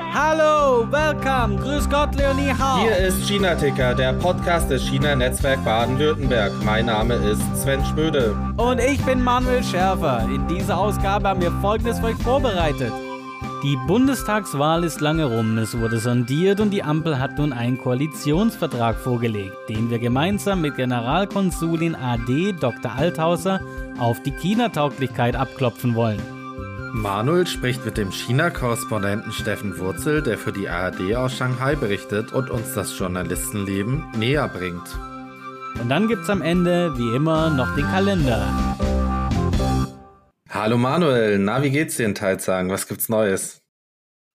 [0.00, 2.78] Hallo, welcome, grüß Gott, Leonie Hau.
[2.80, 6.52] Hier ist China Ticker, der Podcast des China Netzwerk Baden-Württemberg.
[6.64, 8.34] Mein Name ist Sven Schmöde.
[8.56, 10.26] Und ich bin Manuel Schärfer.
[10.32, 12.92] In dieser Ausgabe haben wir folgendes für euch vorbereitet.
[13.62, 18.96] Die Bundestagswahl ist lange rum, es wurde sondiert und die Ampel hat nun einen Koalitionsvertrag
[18.96, 22.92] vorgelegt, den wir gemeinsam mit Generalkonsulin AD Dr.
[22.92, 23.60] Althauser
[23.98, 26.41] auf die China-Tauglichkeit abklopfen wollen.
[26.94, 32.50] Manuel spricht mit dem China-Korrespondenten Steffen Wurzel, der für die ARD aus Shanghai berichtet und
[32.50, 34.98] uns das Journalistenleben näher bringt.
[35.80, 38.46] Und dann gibt's am Ende, wie immer, noch den Kalender.
[40.50, 42.70] Hallo Manuel, na, wie geht's dir in Teilzagen?
[42.70, 43.62] Was gibt's Neues?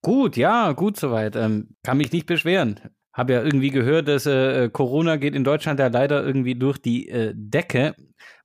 [0.01, 1.35] Gut, ja, gut soweit.
[1.35, 2.79] Ähm, kann mich nicht beschweren.
[3.13, 7.07] Habe ja irgendwie gehört, dass äh, Corona geht in Deutschland ja leider irgendwie durch die
[7.07, 7.93] äh, Decke.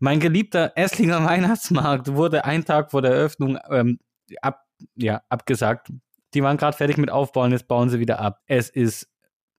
[0.02, 4.00] Mein geliebter Esslinger Weihnachtsmarkt wurde einen Tag vor der Eröffnung ähm,
[4.40, 4.66] ab,
[4.96, 5.92] ja, abgesagt.
[6.34, 8.40] Die waren gerade fertig mit Aufbauen, jetzt bauen sie wieder ab.
[8.46, 9.08] Es ist,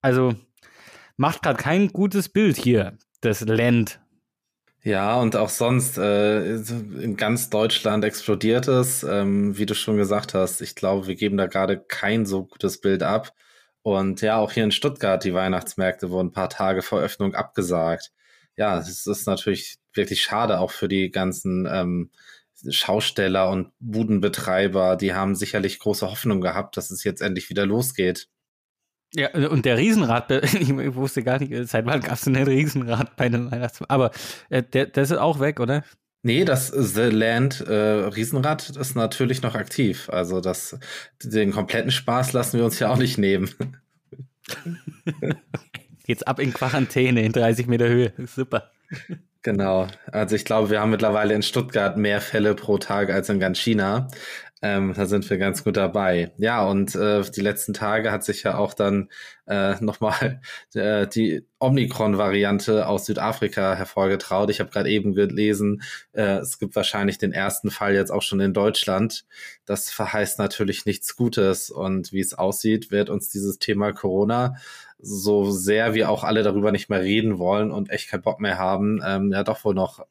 [0.02, 0.35] also,
[1.16, 4.02] macht gerade kein gutes Bild hier, das Land.
[4.81, 10.33] Ja, und auch sonst, äh, in ganz Deutschland explodiert es, ähm, wie du schon gesagt
[10.33, 10.59] hast.
[10.59, 13.31] Ich glaube, wir geben da gerade kein so gutes Bild ab.
[13.81, 18.11] Und ja, auch hier in Stuttgart, die Weihnachtsmärkte wurden ein paar Tage vor Öffnung abgesagt.
[18.57, 22.11] Ja, es ist natürlich wirklich schade auch für die ganzen ähm,
[22.69, 24.95] Schausteller und Budenbetreiber.
[24.95, 28.27] Die haben sicherlich große Hoffnung gehabt, dass es jetzt endlich wieder losgeht.
[29.16, 33.16] Ja, und der Riesenrad, ich wusste gar nicht, seit wann gab es denn ein Riesenrad
[33.16, 33.91] bei einem Weihnachtsmarkt?
[33.91, 34.11] Aber
[34.50, 35.83] äh, der, der ist auch weg, oder?
[36.25, 40.09] Nee, das The Land äh, Riesenrad ist natürlich noch aktiv.
[40.09, 40.80] Also das,
[41.22, 43.50] den kompletten Spaß lassen wir uns ja auch nicht nehmen.
[46.05, 48.13] Geht's ab in Quarantäne in 30 Meter Höhe.
[48.25, 48.72] Super.
[49.44, 49.88] Genau.
[50.11, 53.59] Also ich glaube, wir haben mittlerweile in Stuttgart mehr Fälle pro Tag als in ganz
[53.59, 54.08] China.
[54.61, 56.31] Ähm, da sind wir ganz gut dabei.
[56.38, 59.09] Ja, und äh, die letzten Tage hat sich ja auch dann
[59.45, 60.39] äh, nochmal
[60.73, 64.50] äh, die Omikron-Variante aus Südafrika hervorgetraut.
[64.50, 65.81] Ich habe gerade eben gelesen,
[66.13, 69.25] äh, es gibt wahrscheinlich den ersten Fall jetzt auch schon in Deutschland.
[69.66, 71.69] Das verheißt natürlich nichts Gutes.
[71.69, 74.56] Und wie es aussieht, wird uns dieses Thema Corona
[75.03, 78.58] so sehr wir auch alle darüber nicht mehr reden wollen und echt keinen Bock mehr
[78.58, 80.06] haben, ähm, ja doch wohl noch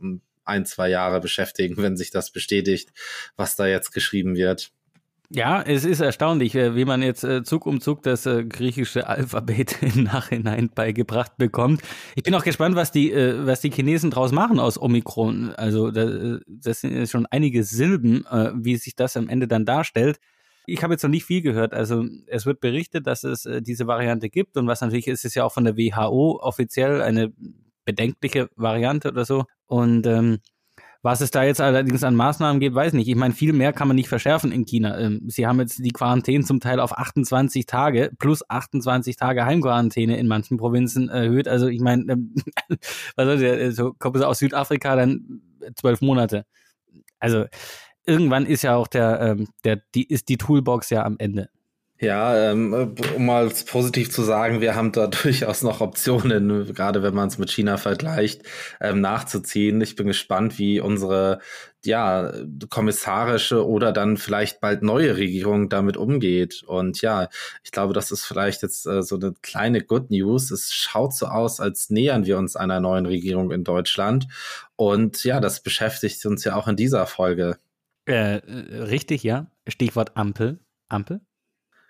[0.45, 2.93] ein, zwei Jahre beschäftigen, wenn sich das bestätigt,
[3.37, 4.71] was da jetzt geschrieben wird.
[5.35, 9.07] Ja, es ist erstaunlich, äh, wie man jetzt äh, Zug um Zug das äh, griechische
[9.07, 11.81] Alphabet im Nachhinein beigebracht bekommt.
[12.17, 15.55] Ich bin auch gespannt, was die, was die Chinesen draus machen aus Omikron.
[15.55, 18.27] Also das sind schon einige Silben,
[18.57, 20.19] wie sich das am Ende dann darstellt.
[20.67, 21.75] Ich habe jetzt noch nicht viel gehört.
[21.75, 25.45] Also es wird berichtet, dass es diese Variante gibt und was natürlich ist, ist ja
[25.45, 27.33] auch von der WHO offiziell eine
[27.85, 29.45] bedenkliche Variante oder so.
[29.67, 30.39] Und ähm,
[31.05, 33.09] was es da jetzt allerdings an Maßnahmen gibt, weiß nicht.
[33.09, 34.97] Ich meine, viel mehr kann man nicht verschärfen in China.
[34.99, 40.17] Ähm, sie haben jetzt die Quarantäne zum Teil auf 28 Tage plus 28 Tage Heimquarantäne
[40.17, 41.49] in manchen Provinzen erhöht.
[41.49, 42.35] Also ich meine, ähm,
[43.17, 45.43] was soll der, so kommt es aus Südafrika dann
[45.75, 46.45] zwölf Monate.
[47.19, 47.47] Also
[48.07, 51.49] irgendwann ist ja auch der, ähm, der, die ist die Toolbox ja am Ende.
[52.03, 57.15] Ja, ähm, um mal positiv zu sagen, wir haben da durchaus noch Optionen, gerade wenn
[57.15, 58.43] man es mit China vergleicht,
[58.81, 59.81] ähm, nachzuziehen.
[59.81, 61.39] Ich bin gespannt, wie unsere
[61.85, 62.33] ja
[62.71, 66.65] kommissarische oder dann vielleicht bald neue Regierung damit umgeht.
[66.67, 67.29] Und ja,
[67.63, 70.51] ich glaube, das ist vielleicht jetzt äh, so eine kleine Good News.
[70.51, 74.27] Es schaut so aus, als nähern wir uns einer neuen Regierung in Deutschland.
[74.75, 77.59] Und ja, das beschäftigt uns ja auch in dieser Folge.
[78.05, 79.47] Äh, richtig, ja.
[79.67, 80.61] Stichwort Ampel.
[80.89, 81.21] Ampel?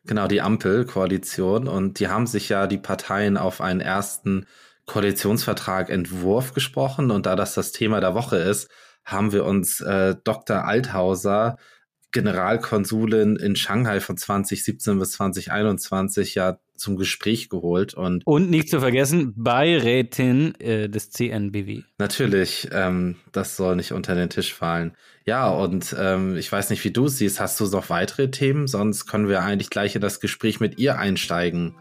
[0.04, 1.68] Genau, die Ampel-Koalition.
[1.68, 4.46] Und die haben sich ja die Parteien auf einen ersten
[4.86, 7.10] Koalitionsvertrag Entwurf gesprochen.
[7.10, 8.70] Und da das das Thema der Woche ist,
[9.04, 10.64] haben wir uns äh, Dr.
[10.64, 11.56] Althauser,
[12.12, 18.80] Generalkonsulin in Shanghai von 2017 bis 2021 ja zum Gespräch geholt und und nicht zu
[18.80, 21.82] vergessen Beirätin äh, des CNBW.
[21.98, 24.92] Natürlich, ähm, das soll nicht unter den Tisch fallen.
[25.24, 27.38] Ja, und ähm, ich weiß nicht, wie du siehst.
[27.38, 28.66] Hast du noch weitere Themen?
[28.66, 31.76] Sonst können wir eigentlich gleich in das Gespräch mit ihr einsteigen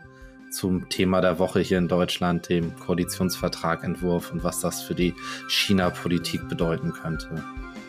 [0.51, 5.15] zum Thema der Woche hier in Deutschland, dem Koalitionsvertragentwurf und was das für die
[5.47, 7.43] China-Politik bedeuten könnte.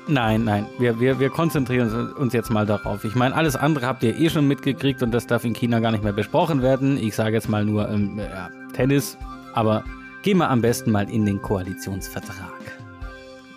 [0.08, 3.04] Nein, nein, wir, wir, wir konzentrieren uns jetzt mal darauf.
[3.04, 5.92] Ich meine, alles andere habt ihr eh schon mitgekriegt und das darf in China gar
[5.92, 6.96] nicht mehr besprochen werden.
[6.96, 9.16] Ich sage jetzt mal nur ähm, ja, Tennis,
[9.54, 9.84] aber
[10.22, 12.52] gehen wir am besten mal in den Koalitionsvertrag.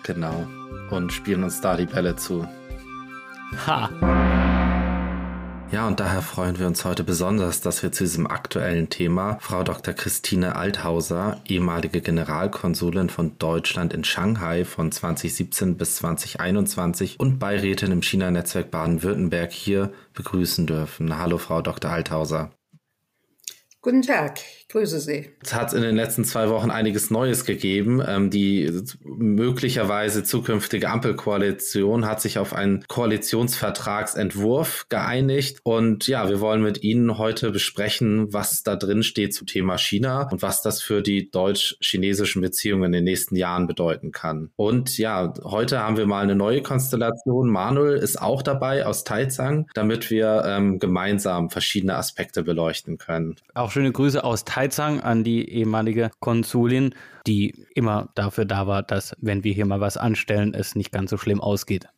[0.04, 0.46] Genau,
[0.90, 2.46] und spielen uns da die Bälle zu.
[3.66, 3.90] Ha!
[5.72, 9.64] Ja, und daher freuen wir uns heute besonders, dass wir zu diesem aktuellen Thema Frau
[9.64, 9.94] Dr.
[9.94, 18.02] Christine Althauser, ehemalige Generalkonsulin von Deutschland in Shanghai von 2017 bis 2021 und Beirätin im
[18.02, 21.18] China-Netzwerk Baden-Württemberg hier begrüßen dürfen.
[21.18, 21.90] Hallo, Frau Dr.
[21.90, 22.52] Althauser.
[23.82, 25.30] Guten Tag, ich grüße Sie.
[25.42, 28.02] Es hat in den letzten zwei Wochen einiges Neues gegeben.
[28.04, 28.68] Ähm, die
[29.04, 35.60] möglicherweise zukünftige Ampelkoalition hat sich auf einen Koalitionsvertragsentwurf geeinigt.
[35.62, 40.28] Und ja, wir wollen mit Ihnen heute besprechen, was da drin steht zum Thema China
[40.30, 44.50] und was das für die deutsch-chinesischen Beziehungen in den nächsten Jahren bedeuten kann.
[44.56, 47.48] Und ja, heute haben wir mal eine neue Konstellation.
[47.48, 53.36] Manuel ist auch dabei aus Taizang, damit wir ähm, gemeinsam verschiedene Aspekte beleuchten können.
[53.54, 54.55] Auch schöne Grüße aus Taizang
[55.00, 56.94] an die ehemalige Konsulin,
[57.26, 61.10] die immer dafür da war, dass, wenn wir hier mal was anstellen, es nicht ganz
[61.10, 61.88] so schlimm ausgeht.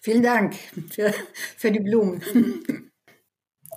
[0.00, 0.54] Vielen Dank
[0.90, 1.12] für,
[1.56, 2.89] für die Blumen.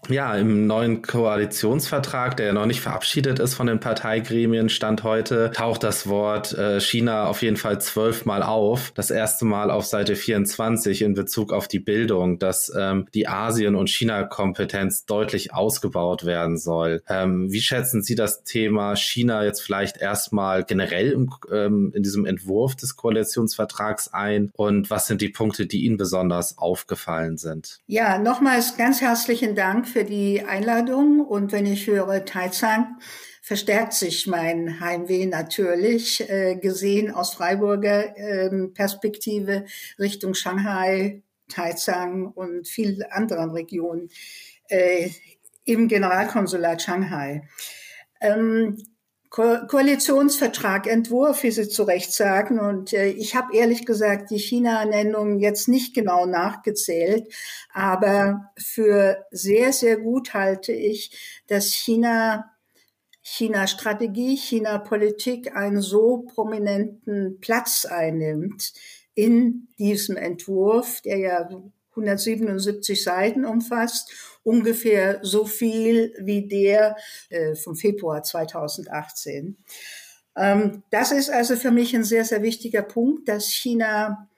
[0.09, 5.83] Ja, im neuen Koalitionsvertrag, der noch nicht verabschiedet ist von den Parteigremien, stand heute, taucht
[5.83, 8.91] das Wort äh, China auf jeden Fall zwölfmal auf.
[8.95, 13.75] Das erste Mal auf Seite 24 in Bezug auf die Bildung, dass ähm, die Asien-
[13.75, 17.01] und China-Kompetenz deutlich ausgebaut werden soll.
[17.07, 22.25] Ähm, wie schätzen Sie das Thema China jetzt vielleicht erstmal generell im, ähm, in diesem
[22.25, 24.51] Entwurf des Koalitionsvertrags ein?
[24.57, 27.79] Und was sind die Punkte, die Ihnen besonders aufgefallen sind?
[27.87, 32.97] Ja, nochmals ganz herzlichen Dank für die Einladung und wenn ich höre Taizang,
[33.43, 39.65] verstärkt sich mein Heimweh natürlich, äh, gesehen aus Freiburger äh, Perspektive
[39.99, 44.09] Richtung Shanghai, Taizang und vielen anderen Regionen
[44.67, 45.11] äh,
[45.65, 47.47] im Generalkonsulat Shanghai.
[48.19, 48.77] Ähm,
[49.33, 52.59] Ko Koalitionsvertrag, Entwurf, wie Sie zu Recht sagen.
[52.59, 57.33] Und äh, ich habe ehrlich gesagt die China-Nennung jetzt nicht genau nachgezählt,
[57.73, 62.51] aber für sehr, sehr gut halte ich, dass China
[63.23, 68.73] China-Strategie, China-Politik einen so prominenten Platz einnimmt
[69.15, 71.49] in diesem Entwurf, der ja
[71.95, 74.11] 177 Seiten umfasst,
[74.43, 76.95] ungefähr so viel wie der
[77.29, 79.57] äh, vom Februar 2018.
[80.35, 84.29] Ähm, das ist also für mich ein sehr, sehr wichtiger Punkt, dass China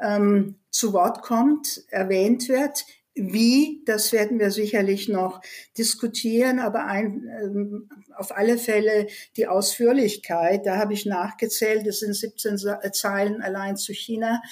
[0.00, 2.84] ähm, zu Wort kommt, erwähnt wird.
[3.16, 5.40] Wie, das werden wir sicherlich noch
[5.78, 9.06] diskutieren, aber ein, ähm, auf alle Fälle
[9.36, 12.58] die Ausführlichkeit, da habe ich nachgezählt, es sind 17
[12.92, 14.42] Zeilen allein zu China,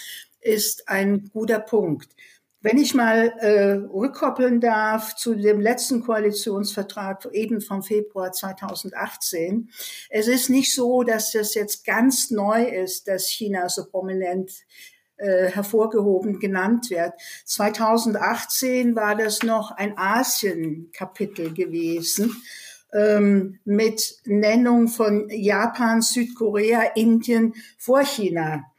[0.41, 2.14] ist ein guter Punkt.
[2.62, 9.69] Wenn ich mal äh, rückkoppeln darf zu dem letzten Koalitionsvertrag eben vom Februar 2018.
[10.11, 14.53] Es ist nicht so, dass das jetzt ganz neu ist, dass China so prominent
[15.17, 17.14] äh, hervorgehoben genannt wird.
[17.44, 22.43] 2018 war das noch ein Asien-Kapitel gewesen
[22.93, 28.72] ähm, mit Nennung von Japan, Südkorea, Indien vor China.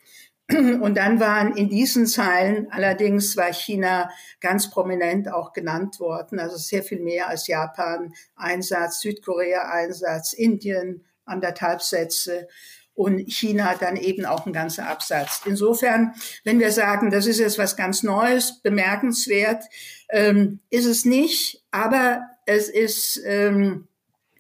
[0.52, 4.10] Und dann waren in diesen Zeilen allerdings war China
[4.42, 11.06] ganz prominent auch genannt worden, also sehr viel mehr als Japan Einsatz, Südkorea Einsatz, Indien
[11.26, 12.48] anderthalb Sätze
[12.94, 15.42] und China dann eben auch ein ganzer Absatz.
[15.46, 16.14] Insofern,
[16.44, 19.64] wenn wir sagen, das ist jetzt was ganz Neues, bemerkenswert,
[20.10, 23.88] ähm, ist es nicht, aber es ist ähm,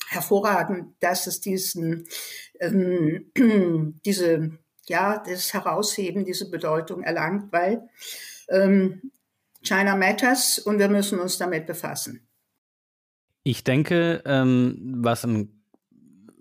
[0.09, 2.07] hervorragend, dass es diesen,
[2.59, 3.31] ähm,
[4.05, 4.51] diese
[4.87, 7.87] ja, das Herausheben, diese Bedeutung erlangt, weil
[8.49, 9.11] ähm,
[9.61, 12.27] China matters und wir müssen uns damit befassen.
[13.43, 15.63] Ich denke, ähm, was, ein,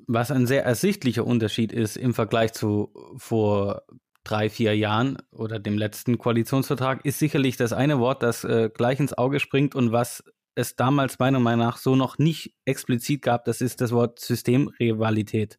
[0.06, 3.82] was ein sehr ersichtlicher Unterschied ist im Vergleich zu vor
[4.24, 9.00] drei, vier Jahren oder dem letzten Koalitionsvertrag, ist sicherlich das eine Wort, das äh, gleich
[9.00, 10.22] ins Auge springt und was
[10.54, 15.58] es damals meiner Meinung nach so noch nicht explizit gab, das ist das Wort Systemrivalität.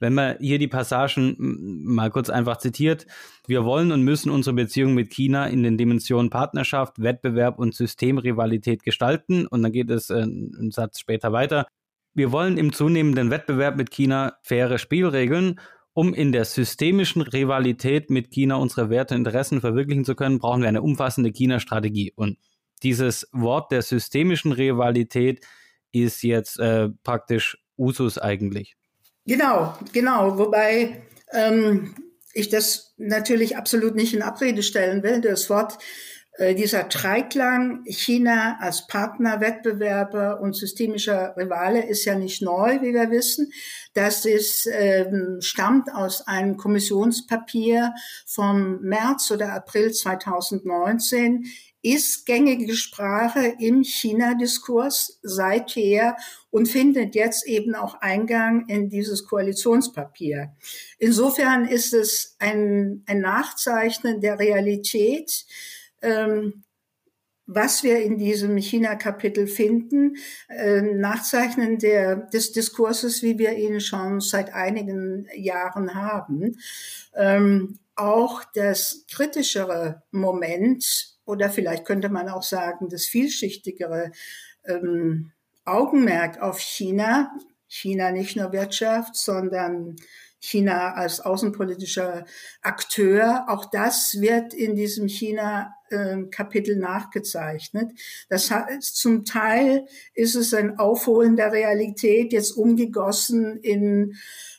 [0.00, 3.06] Wenn man hier die Passagen mal kurz einfach zitiert,
[3.46, 8.84] wir wollen und müssen unsere Beziehung mit China in den Dimensionen Partnerschaft, Wettbewerb und Systemrivalität
[8.84, 9.46] gestalten.
[9.46, 11.66] Und dann geht es äh, einen Satz später weiter.
[12.14, 15.60] Wir wollen im zunehmenden Wettbewerb mit China faire Spielregeln.
[15.94, 20.62] Um in der systemischen Rivalität mit China unsere Werte und Interessen verwirklichen zu können, brauchen
[20.62, 22.12] wir eine umfassende China-Strategie.
[22.14, 22.38] Und
[22.84, 25.44] dieses Wort der systemischen Rivalität
[25.90, 28.76] ist jetzt äh, praktisch Usus eigentlich.
[29.28, 30.38] Genau, genau.
[30.38, 31.94] Wobei ähm,
[32.32, 35.20] ich das natürlich absolut nicht in Abrede stellen will.
[35.20, 35.78] Das Wort
[36.38, 42.94] Äh, dieser Dreiklang China als Partner, Wettbewerber und systemischer Rivale ist ja nicht neu, wie
[42.94, 43.52] wir wissen.
[43.92, 47.92] Das ist, ähm, stammt aus einem Kommissionspapier
[48.24, 51.44] vom März oder April 2019
[51.82, 56.16] ist gängige Sprache im China-Diskurs seither
[56.50, 60.54] und findet jetzt eben auch Eingang in dieses Koalitionspapier.
[60.98, 65.46] Insofern ist es ein, ein Nachzeichnen der Realität,
[66.02, 66.64] ähm,
[67.50, 70.16] was wir in diesem China-Kapitel finden,
[70.48, 76.58] äh, Nachzeichnen der, des Diskurses, wie wir ihn schon seit einigen Jahren haben.
[77.16, 84.12] Ähm, auch das kritischere Moment oder vielleicht könnte man auch sagen, das vielschichtigere
[84.64, 85.32] ähm,
[85.64, 87.30] Augenmerk auf China,
[87.68, 89.96] China nicht nur Wirtschaft, sondern
[90.40, 92.24] China als außenpolitischer
[92.62, 93.44] Akteur.
[93.48, 97.92] Auch das wird in diesem China-Kapitel nachgezeichnet.
[98.28, 104.14] Das heißt, zum Teil ist es ein Aufholen der Realität, jetzt umgegossen in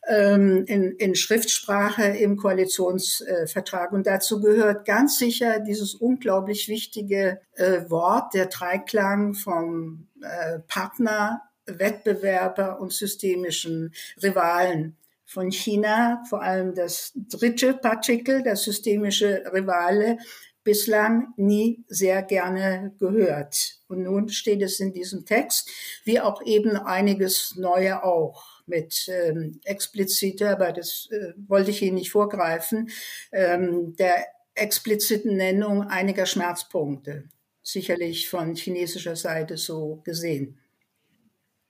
[0.08, 3.92] ähm, in, in Schriftsprache im Koalitionsvertrag.
[3.92, 11.42] Und dazu gehört ganz sicher dieses unglaublich wichtige äh, Wort, der Dreiklang vom äh, Partner,
[11.66, 14.98] Wettbewerber und systemischen Rivalen
[15.30, 20.18] von China, vor allem das dritte Partikel, das systemische Rivale,
[20.64, 23.78] bislang nie sehr gerne gehört.
[23.88, 25.70] Und nun steht es in diesem Text,
[26.04, 31.96] wie auch eben einiges Neue auch mit ähm, expliziter, aber das äh, wollte ich Ihnen
[31.96, 32.90] nicht vorgreifen,
[33.32, 37.30] ähm, der expliziten Nennung einiger Schmerzpunkte,
[37.62, 40.60] sicherlich von chinesischer Seite so gesehen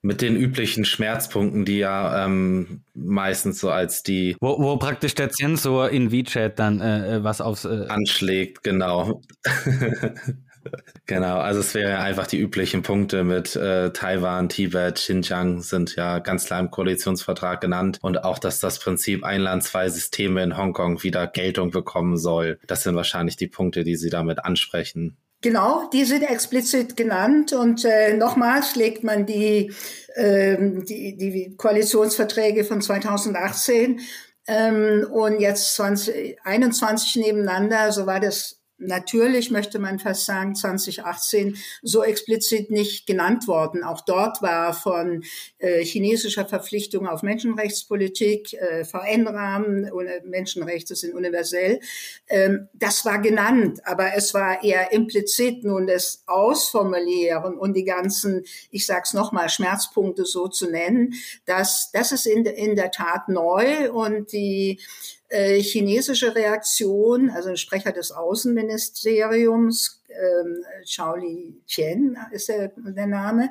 [0.01, 5.29] mit den üblichen Schmerzpunkten, die ja ähm, meistens so als die wo, wo praktisch der
[5.29, 9.21] Zensor in WeChat dann äh, äh was aufs äh anschlägt, genau.
[11.05, 16.19] genau, also es wären einfach die üblichen Punkte mit äh, Taiwan, Tibet, Xinjiang sind ja
[16.19, 20.57] ganz klar im Koalitionsvertrag genannt und auch, dass das Prinzip ein Land, zwei Systeme in
[20.57, 22.59] Hongkong wieder Geltung bekommen soll.
[22.67, 25.17] Das sind wahrscheinlich die Punkte, die Sie damit ansprechen.
[25.41, 29.73] Genau, die sind explizit genannt und äh, nochmals legt man die,
[30.15, 34.01] ähm, die, die Koalitionsverträge von 2018
[34.47, 42.03] ähm, und jetzt 2021 nebeneinander, so war das natürlich möchte man fast sagen 2018 so
[42.03, 43.83] explizit nicht genannt worden.
[43.83, 45.23] Auch dort war von
[45.59, 49.91] äh, chinesischer Verpflichtung auf Menschenrechtspolitik, äh, VN-Rahmen,
[50.23, 51.79] Menschenrechte sind universell.
[52.27, 58.43] Ähm, das war genannt, aber es war eher implizit nun das Ausformulieren und die ganzen,
[58.71, 61.13] ich sag's nochmal, Schmerzpunkte so zu nennen.
[61.45, 64.79] Das, das ist in, in der Tat neu und die
[65.29, 73.49] äh, chinesische Reaktion, also Sprecher des Außenministeriums, ähm, Chao Li Qian ist der, der Name,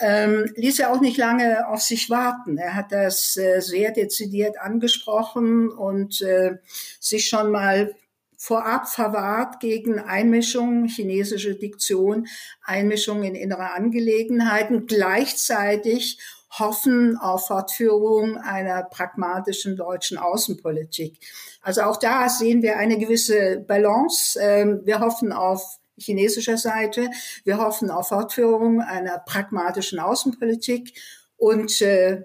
[0.00, 2.56] ähm, ließ er auch nicht lange auf sich warten.
[2.58, 6.56] Er hat das äh, sehr dezidiert angesprochen und äh,
[6.98, 7.94] sich schon mal
[8.38, 12.28] vorab verwahrt gegen Einmischung, chinesische Diktion,
[12.62, 16.18] Einmischung in innere Angelegenheiten, gleichzeitig
[16.58, 21.18] hoffen auf Fortführung einer pragmatischen deutschen Außenpolitik.
[21.60, 24.38] Also auch da sehen wir eine gewisse Balance.
[24.40, 27.10] Ähm, wir hoffen auf chinesischer Seite,
[27.44, 30.94] wir hoffen auf Fortführung einer pragmatischen Außenpolitik
[31.36, 32.22] und äh,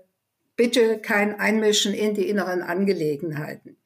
[0.56, 3.78] bitte kein Einmischen in die inneren Angelegenheiten.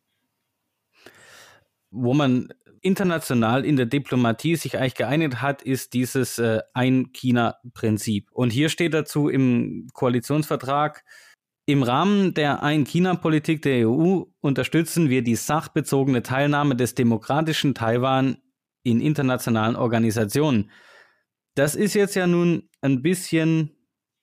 [1.89, 2.53] Wo man
[2.87, 8.31] international in der Diplomatie sich eigentlich geeinigt hat, ist dieses äh, Ein-China-Prinzip.
[8.31, 11.03] Und hier steht dazu im Koalitionsvertrag,
[11.69, 18.37] im Rahmen der Ein-China-Politik der EU unterstützen wir die sachbezogene Teilnahme des demokratischen Taiwan
[18.83, 20.71] in internationalen Organisationen.
[21.55, 23.75] Das ist jetzt ja nun ein bisschen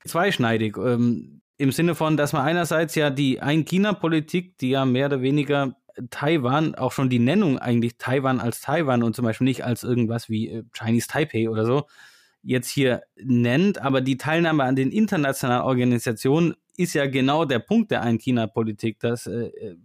[0.07, 0.79] zweischneidig.
[0.79, 5.77] Ähm, Im Sinne von, dass man einerseits ja die Ein-China-Politik, die ja mehr oder weniger
[6.11, 10.29] Taiwan, auch schon die Nennung eigentlich Taiwan als Taiwan und zum Beispiel nicht als irgendwas
[10.29, 11.87] wie äh, Chinese Taipei oder so,
[12.43, 17.91] jetzt hier nennt, aber die Teilnahme an den internationalen Organisationen ist ja genau der Punkt
[17.91, 19.77] der Ein-China-Politik, dass äh, äh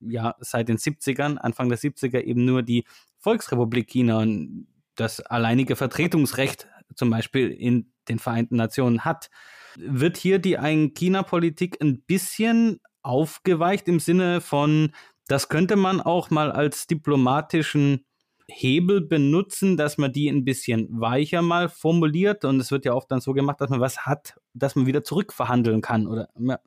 [0.00, 2.84] ja seit den 70ern, Anfang der 70er eben nur die
[3.18, 9.30] Volksrepublik China und das alleinige Vertretungsrecht zum Beispiel in den Vereinten Nationen hat.
[9.76, 14.92] Wird hier die Ein-China-Politik ein bisschen aufgeweicht im Sinne von,
[15.28, 18.04] das könnte man auch mal als diplomatischen
[18.48, 22.44] Hebel benutzen, dass man die ein bisschen weicher mal formuliert.
[22.44, 25.02] Und es wird ja oft dann so gemacht, dass man was hat, dass man wieder
[25.02, 26.06] zurückverhandeln kann.
[26.06, 26.60] Oder ja,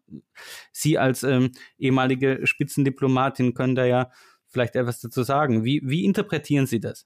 [0.74, 4.12] Sie als ähm, ehemalige Spitzendiplomatin können da ja
[4.48, 5.64] vielleicht etwas dazu sagen.
[5.64, 7.06] Wie, wie interpretieren Sie das?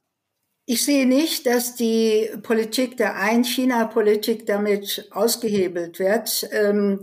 [0.66, 6.48] Ich sehe nicht, dass die Politik der Ein-China-Politik damit ausgehebelt wird.
[6.52, 7.02] Ähm,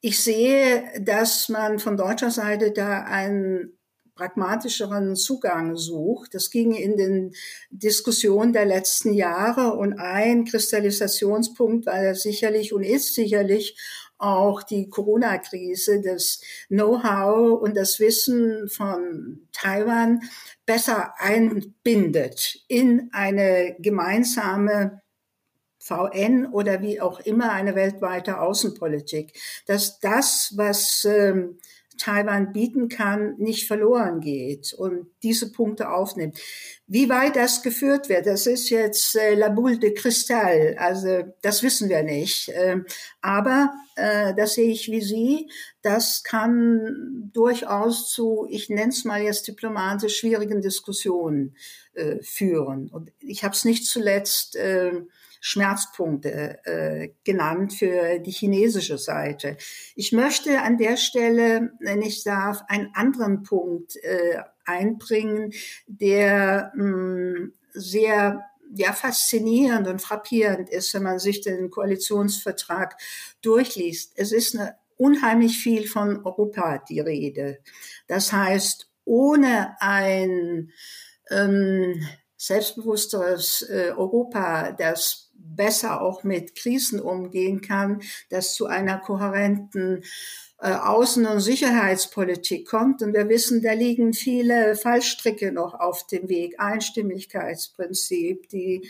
[0.00, 3.76] ich sehe, dass man von deutscher Seite da einen
[4.20, 6.34] pragmatischeren Zugang sucht.
[6.34, 7.32] Das ging in den
[7.70, 13.78] Diskussionen der letzten Jahre und ein Kristallisationspunkt war ja sicherlich und ist sicherlich
[14.18, 20.20] auch die Corona-Krise, das Know-how und das Wissen von Taiwan
[20.66, 25.00] besser einbindet in eine gemeinsame
[25.78, 29.32] VN oder wie auch immer eine weltweite Außenpolitik,
[29.64, 31.58] dass das, was ähm,
[32.00, 36.38] Taiwan bieten kann, nicht verloren geht und diese Punkte aufnimmt.
[36.86, 41.62] Wie weit das geführt wird, das ist jetzt äh, la boule de cristal, also das
[41.62, 42.48] wissen wir nicht.
[42.48, 42.78] Äh,
[43.20, 45.50] aber äh, das sehe ich wie Sie,
[45.82, 51.54] das kann durchaus zu, ich nenne es mal jetzt diplomatisch, schwierigen Diskussionen
[51.92, 52.88] äh, führen.
[52.88, 55.02] Und ich habe es nicht zuletzt äh,
[55.40, 59.56] Schmerzpunkte äh, genannt für die chinesische Seite.
[59.96, 65.52] Ich möchte an der Stelle, wenn ich darf, einen anderen Punkt äh, einbringen,
[65.86, 68.44] der mh, hm, sehr
[68.74, 72.96] ja, faszinierend und frappierend ist, wenn man sich den Koalitionsvertrag
[73.42, 74.12] durchliest.
[74.16, 77.58] Es ist eine, unheimlich viel von Europa die Rede.
[78.06, 80.70] Das heißt, ohne ein
[81.30, 82.06] ähm,
[82.36, 85.29] selbstbewussteres äh, Europa, das
[85.60, 88.00] besser auch mit Krisen umgehen kann,
[88.30, 90.02] das zu einer kohärenten
[90.58, 93.02] äh, Außen- und Sicherheitspolitik kommt.
[93.02, 96.54] Und wir wissen, da liegen viele Fallstricke noch auf dem Weg.
[96.58, 98.88] Einstimmigkeitsprinzip, die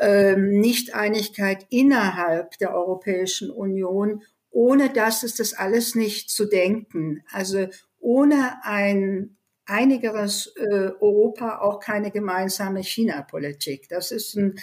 [0.00, 4.22] ähm, Nichteinigkeit innerhalb der Europäischen Union.
[4.50, 7.22] Ohne das ist das alles nicht zu denken.
[7.30, 7.66] Also
[8.00, 9.36] ohne ein
[9.66, 13.90] einigeres äh, Europa auch keine gemeinsame China-Politik.
[13.90, 14.58] Das ist ein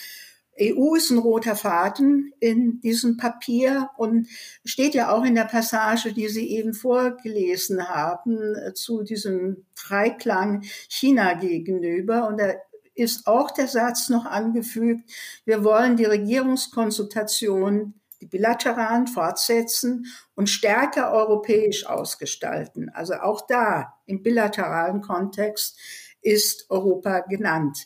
[0.60, 4.28] EU ist ein roter Faden in diesem Papier und
[4.64, 10.64] steht ja auch in der Passage, die Sie eben vorgelesen haben, äh, zu diesem Dreiklang
[10.88, 12.28] China gegenüber.
[12.28, 12.54] Und da
[12.94, 15.12] ist auch der Satz noch angefügt,
[15.44, 22.90] wir wollen die Regierungskonsultation, die bilateralen fortsetzen und stärker europäisch ausgestalten.
[22.90, 25.78] Also auch da im bilateralen Kontext
[26.22, 27.86] ist Europa genannt.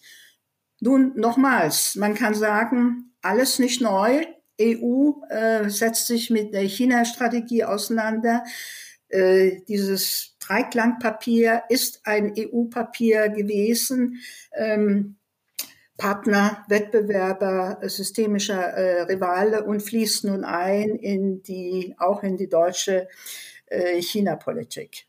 [0.82, 4.26] Nun, nochmals, man kann sagen, alles nicht neu.
[4.62, 8.44] EU äh, setzt sich mit der China-Strategie auseinander.
[9.10, 14.20] Äh, dieses Dreiklangpapier ist ein EU-Papier gewesen.
[14.54, 15.16] Ähm,
[15.98, 23.10] Partner, Wettbewerber, systemischer äh, Rivale und fließt nun ein in die, auch in die deutsche
[23.66, 25.09] äh, China-Politik.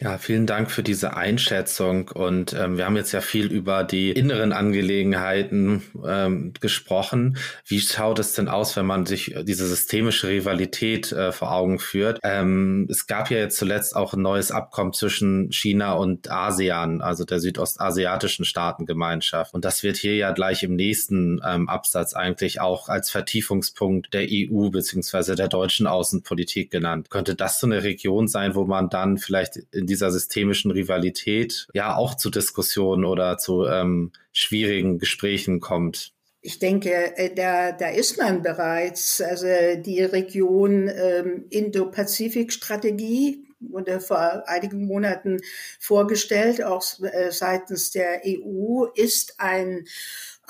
[0.00, 2.08] Ja, vielen Dank für diese Einschätzung.
[2.08, 7.36] Und ähm, wir haben jetzt ja viel über die inneren Angelegenheiten ähm, gesprochen.
[7.66, 12.20] Wie schaut es denn aus, wenn man sich diese systemische Rivalität äh, vor Augen führt?
[12.22, 17.24] Ähm, es gab ja jetzt zuletzt auch ein neues Abkommen zwischen China und ASEAN, also
[17.24, 19.52] der südostasiatischen Staatengemeinschaft.
[19.52, 24.28] Und das wird hier ja gleich im nächsten ähm, Absatz eigentlich auch als Vertiefungspunkt der
[24.30, 27.10] EU beziehungsweise der deutschen Außenpolitik genannt.
[27.10, 31.96] Könnte das so eine Region sein, wo man dann vielleicht in dieser systemischen Rivalität ja
[31.96, 36.12] auch zu Diskussionen oder zu ähm, schwierigen Gesprächen kommt.
[36.40, 39.20] Ich denke, äh, da, da ist man bereits.
[39.20, 39.46] Also
[39.84, 45.38] die Region ähm, Indo-Pazifik-Strategie wurde vor einigen Monaten
[45.80, 49.84] vorgestellt, auch äh, seitens der EU, ist ein,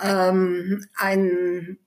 [0.03, 1.79] ähm, ein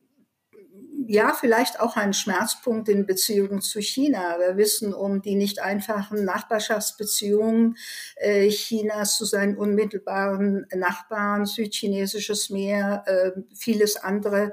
[1.08, 4.38] ja, vielleicht auch ein Schmerzpunkt in Beziehungen zu China.
[4.40, 7.78] Wir wissen um die nicht einfachen Nachbarschaftsbeziehungen
[8.16, 14.52] äh, Chinas zu seinen unmittelbaren Nachbarn, südchinesisches Meer, äh, vieles andere.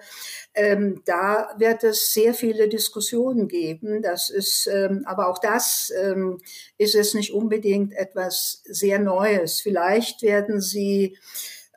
[0.55, 4.03] Ähm, da wird es sehr viele Diskussionen geben.
[4.03, 6.39] Das ist, ähm, aber auch das ähm,
[6.79, 9.61] ist es nicht unbedingt etwas sehr Neues.
[9.61, 11.17] Vielleicht werden sie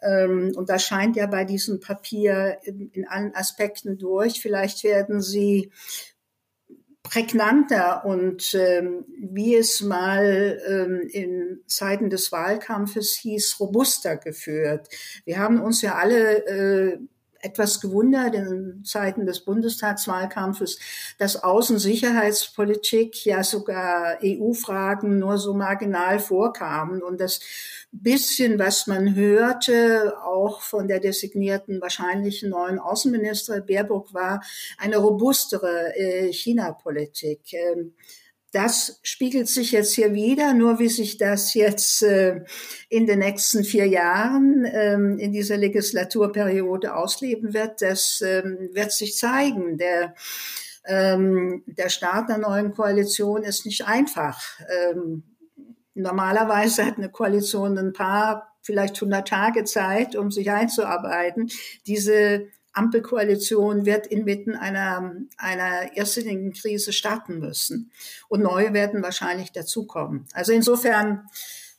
[0.02, 4.42] und das scheint ja bei diesem Papier in, in allen Aspekten durch.
[4.42, 5.72] Vielleicht werden sie
[7.04, 14.88] prägnanter und ähm, wie es mal ähm, in Zeiten des Wahlkampfes hieß, robuster geführt.
[15.26, 17.00] Wir haben uns ja alle äh,
[17.42, 20.80] etwas gewundert in Zeiten des Bundestagswahlkampfes,
[21.18, 27.40] dass Außensicherheitspolitik, ja sogar EU-Fragen nur so marginal vorkamen und das
[27.92, 34.42] bisschen, was man hörte, auch von der designierten wahrscheinlichen neuen Außenminister Baerbock war
[34.78, 37.54] eine robustere äh, China-Politik.
[37.54, 37.94] Ähm,
[38.52, 42.42] das spiegelt sich jetzt hier wieder, nur wie sich das jetzt äh,
[42.90, 49.16] in den nächsten vier Jahren ähm, in dieser Legislaturperiode ausleben wird, das ähm, wird sich
[49.16, 49.78] zeigen.
[49.78, 50.16] Der,
[50.86, 54.42] ähm, der Start der neuen Koalition ist nicht einfach.
[54.70, 55.24] Ähm,
[55.94, 61.50] normalerweise hat eine Koalition ein paar, vielleicht 100 Tage Zeit, um sich einzuarbeiten.
[61.88, 67.92] Diese Ampelkoalition wird inmitten einer, einer irrsinnigen Krise starten müssen.
[68.30, 70.28] Und neue werden wahrscheinlich dazukommen.
[70.34, 71.28] Also insofern,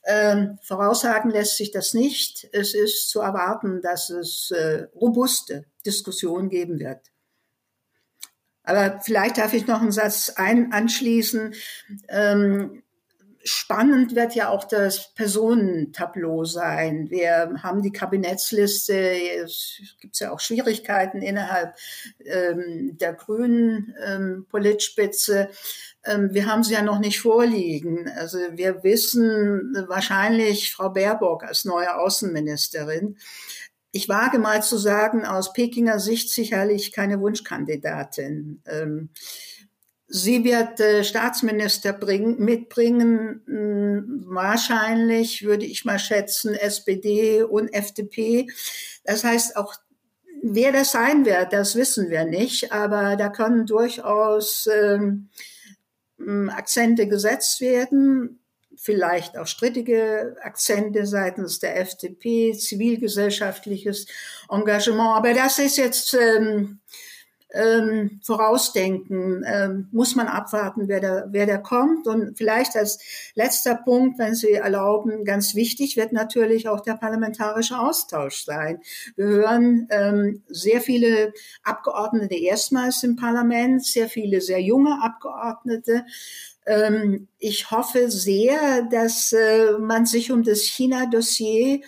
[0.03, 2.49] äh, voraussagen lässt sich das nicht.
[2.53, 7.13] Es ist zu erwarten, dass es äh, robuste Diskussionen geben wird.
[8.65, 11.55] Aber vielleicht darf ich noch einen Satz ein, anschließen.
[12.09, 12.83] Ähm,
[13.45, 17.11] Spannend wird ja auch das Personentableau sein.
[17.11, 18.95] Wir haben die Kabinettsliste,
[19.45, 21.75] es gibt ja auch Schwierigkeiten innerhalb
[22.25, 25.49] ähm, der grünen ähm, Politspitze.
[26.05, 28.09] Ähm, wir haben sie ja noch nicht vorliegen.
[28.17, 33.17] Also wir wissen wahrscheinlich Frau Baerbock als neue Außenministerin.
[33.91, 38.63] Ich wage mal zu sagen, aus Pekinger Sicht sicherlich keine Wunschkandidatin.
[38.67, 39.11] Ähm,
[40.15, 47.73] Sie wird äh, Staatsminister bring, mitbringen, mh, hm, wahrscheinlich würde ich mal schätzen, SPD und
[47.73, 48.47] FDP.
[49.05, 49.75] Das heißt auch,
[50.43, 55.31] wer das sein wird, das wissen wir nicht, aber da können durchaus ähm,
[56.19, 58.39] hm, Akzente gesetzt werden,
[58.77, 64.07] vielleicht auch strittige Akzente seitens der FDP, zivilgesellschaftliches
[64.51, 65.17] Engagement.
[65.17, 66.81] Aber das ist jetzt ähm,
[67.53, 72.07] ähm, vorausdenken, ähm, muss man abwarten, wer da, wer da kommt.
[72.07, 72.99] Und vielleicht als
[73.35, 78.81] letzter Punkt, wenn Sie erlauben, ganz wichtig wird natürlich auch der parlamentarische Austausch sein.
[79.17, 86.05] Wir hören ähm, sehr viele Abgeordnete erstmals im Parlament, sehr viele sehr junge Abgeordnete.
[86.65, 91.81] Ähm, ich hoffe sehr, dass äh, man sich um das China-Dossier,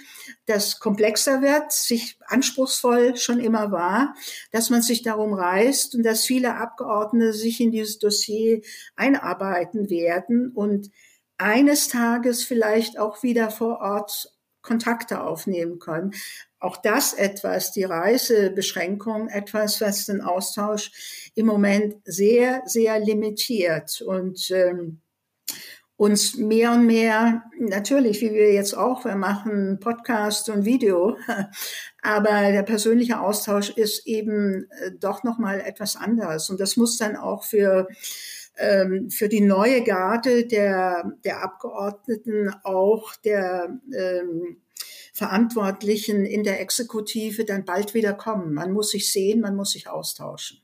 [0.47, 4.15] das komplexer wird, sich anspruchsvoll schon immer war,
[4.53, 8.61] dass man sich darum reißt und dass viele Abgeordnete sich in dieses Dossier
[8.97, 10.91] einarbeiten werden und
[11.39, 14.31] eines Tages vielleicht auch wieder vor Ort
[14.63, 16.13] Kontakte aufnehmen können.
[16.59, 24.51] Auch das etwas, die Reisebeschränkung, etwas, was den Austausch im Moment sehr, sehr limitiert und
[24.51, 25.03] ähm,
[25.97, 31.17] uns mehr und mehr, natürlich, wie wir jetzt auch, wir machen Podcast und Video,
[32.03, 36.51] aber der persönliche Austausch ist eben äh, doch nochmal etwas anderes.
[36.51, 37.87] Und das muss dann auch für
[38.57, 44.59] ähm, für die neue Garde der, der Abgeordneten auch der ähm,
[45.13, 48.55] Verantwortlichen in der Exekutive dann bald wieder kommen.
[48.55, 50.64] Man muss sich sehen, man muss sich austauschen.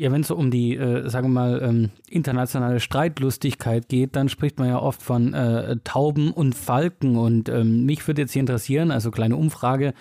[0.00, 4.30] Ja, wenn es so um die, äh, sagen wir mal, ähm, internationale Streitlustigkeit geht, dann
[4.30, 7.18] spricht man ja oft von äh, Tauben und Falken.
[7.18, 9.92] Und ähm, mich würde jetzt hier interessieren, also kleine Umfrage,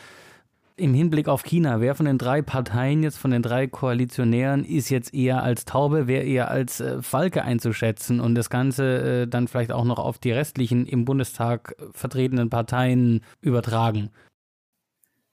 [0.78, 4.88] im Hinblick auf China, wer von den drei Parteien jetzt, von den drei Koalitionären, ist
[4.88, 9.50] jetzt eher als Taube, wer eher als äh, Falke einzuschätzen und das Ganze äh, dann
[9.50, 14.12] vielleicht auch noch auf die restlichen im Bundestag vertretenen Parteien übertragen?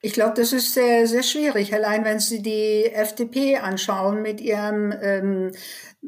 [0.02, 1.72] Ich glaube, das ist sehr, sehr schwierig.
[1.72, 5.52] Allein wenn Sie die FDP anschauen mit ihrem ähm,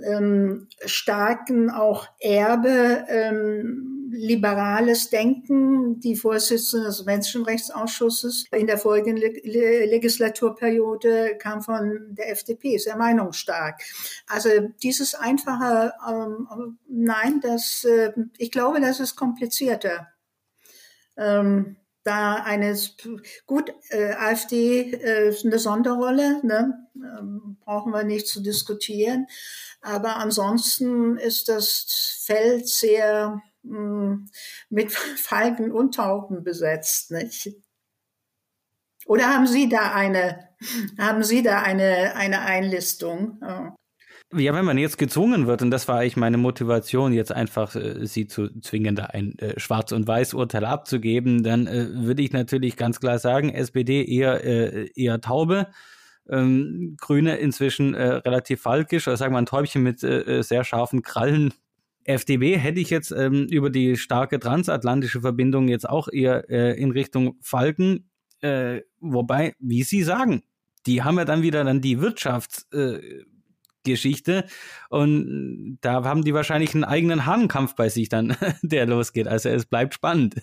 [0.04, 11.36] ähm, starken auch Erbe, ähm, liberales Denken, die Vorsitzende des Menschenrechtsausschusses in der folgenden Legislaturperiode
[11.38, 13.82] kam von der FDP, sehr meinungsstark.
[14.26, 14.48] Also
[14.82, 20.08] dieses einfache ähm, Nein, das, äh, ich glaube, das ist komplizierter.
[21.16, 22.76] Ähm, da eine
[23.46, 26.88] gut äh, AfD äh, eine Sonderrolle, ne?
[26.96, 29.26] ähm, brauchen wir nicht zu diskutieren.
[29.80, 34.30] Aber ansonsten ist das Feld sehr mh, hm,
[34.70, 37.54] mit Falken und Tauben besetzt, nicht?
[39.06, 40.50] Oder haben Sie da eine,
[40.98, 43.38] haben Sie da eine, eine Einlistung?
[43.40, 43.74] Ja.
[44.34, 48.04] Ja, wenn man jetzt gezwungen wird, und das war eigentlich meine Motivation, jetzt einfach äh,
[48.06, 52.76] sie zu zwingen, da ein äh, Schwarz- und Weiß-Urteil abzugeben, dann äh, würde ich natürlich
[52.76, 55.68] ganz klar sagen, SPD eher, äh, eher Taube,
[56.28, 61.00] ähm, Grüne inzwischen äh, relativ falkisch, oder sagen wir ein Täubchen mit äh, sehr scharfen
[61.00, 61.54] Krallen.
[62.04, 67.36] FDP hätte ich jetzt ähm, über die starke transatlantische Verbindung jetzt auch eher in Richtung
[67.42, 68.08] Falken,
[69.00, 70.42] wobei, wie Sie sagen,
[70.86, 72.64] die haben ja dann wieder dann die Wirtschafts-
[73.88, 74.44] Geschichte.
[74.88, 79.26] Und da haben die wahrscheinlich einen eigenen Hahnenkampf bei sich dann, der losgeht.
[79.26, 80.36] Also es bleibt spannend.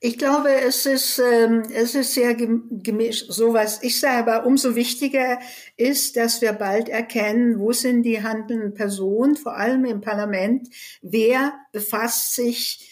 [0.00, 3.32] Ich glaube, es ist, ähm, es ist sehr gemischt.
[3.32, 5.38] So was ich sage, aber umso wichtiger
[5.76, 10.68] ist, dass wir bald erkennen, wo sind die handelnden Personen, vor allem im Parlament,
[11.00, 12.90] wer befasst sich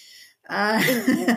[0.49, 0.81] äh,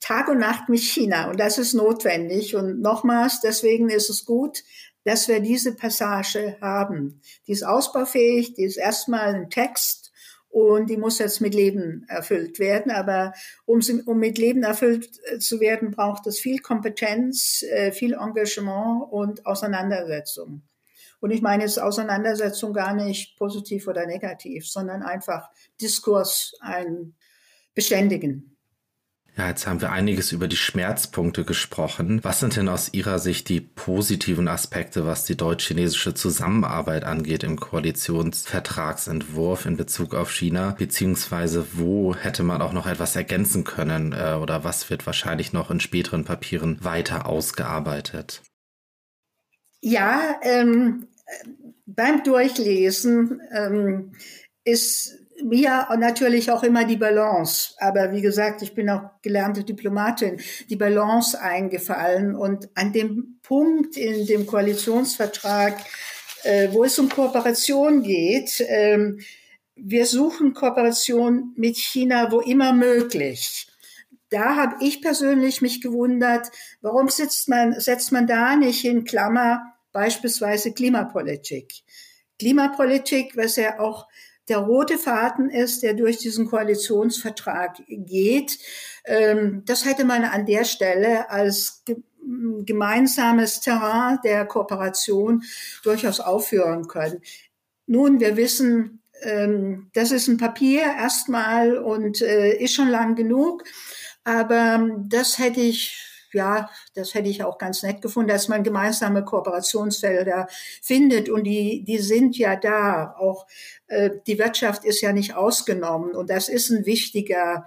[0.00, 1.30] Tag und Nacht mit China.
[1.30, 2.56] Und das ist notwendig.
[2.56, 4.64] Und nochmals, deswegen ist es gut,
[5.04, 7.20] dass wir diese Passage haben.
[7.46, 10.10] Die ist ausbaufähig, die ist erstmal ein Text,
[10.50, 12.90] und die muss jetzt mit Leben erfüllt werden.
[12.90, 13.32] Aber
[13.66, 19.06] um, um mit Leben erfüllt äh, zu werden, braucht es viel Kompetenz, äh, viel Engagement
[19.10, 20.62] und Auseinandersetzung.
[21.20, 27.14] Und ich meine jetzt Auseinandersetzung gar nicht positiv oder negativ, sondern einfach Diskurs, ein
[27.74, 28.56] Beständigen.
[29.40, 32.20] Ja, jetzt haben wir einiges über die Schmerzpunkte gesprochen.
[32.22, 37.58] Was sind denn aus Ihrer Sicht die positiven Aspekte, was die deutsch-chinesische Zusammenarbeit angeht im
[37.58, 40.76] Koalitionsvertragsentwurf in Bezug auf China?
[40.78, 45.70] Beziehungsweise wo hätte man auch noch etwas ergänzen können äh, oder was wird wahrscheinlich noch
[45.70, 48.42] in späteren Papieren weiter ausgearbeitet?
[49.80, 51.06] Ja, ähm,
[51.86, 54.12] beim Durchlesen ähm,
[54.64, 57.74] ist mir natürlich auch immer die Balance.
[57.78, 62.34] Aber wie gesagt, ich bin auch gelernte Diplomatin, die Balance eingefallen.
[62.34, 65.78] Und an dem Punkt in dem Koalitionsvertrag,
[66.44, 69.20] äh, wo es um Kooperation geht, ähm,
[69.74, 73.66] wir suchen Kooperation mit China, wo immer möglich.
[74.28, 76.50] Da habe ich persönlich mich gewundert,
[76.80, 81.72] warum sitzt man, setzt man da nicht in Klammer beispielsweise Klimapolitik.
[82.38, 84.06] Klimapolitik, was ja auch
[84.50, 88.58] der rote Faden ist, der durch diesen Koalitionsvertrag geht.
[89.04, 91.84] Ähm, das hätte man an der Stelle als
[92.66, 95.42] gemeinsames Terrain der Kooperation
[95.82, 97.22] durchaus aufführen können.
[97.86, 103.64] Nun, wir wissen, ähm, das ist ein Papier erstmal und äh, ist schon lang genug,
[104.24, 109.24] aber das hätte ich ja, das hätte ich auch ganz nett gefunden, dass man gemeinsame
[109.24, 110.48] Kooperationsfelder
[110.82, 113.14] findet und die, die sind ja da.
[113.18, 113.46] Auch
[113.86, 117.66] äh, die Wirtschaft ist ja nicht ausgenommen und das ist ein wichtiger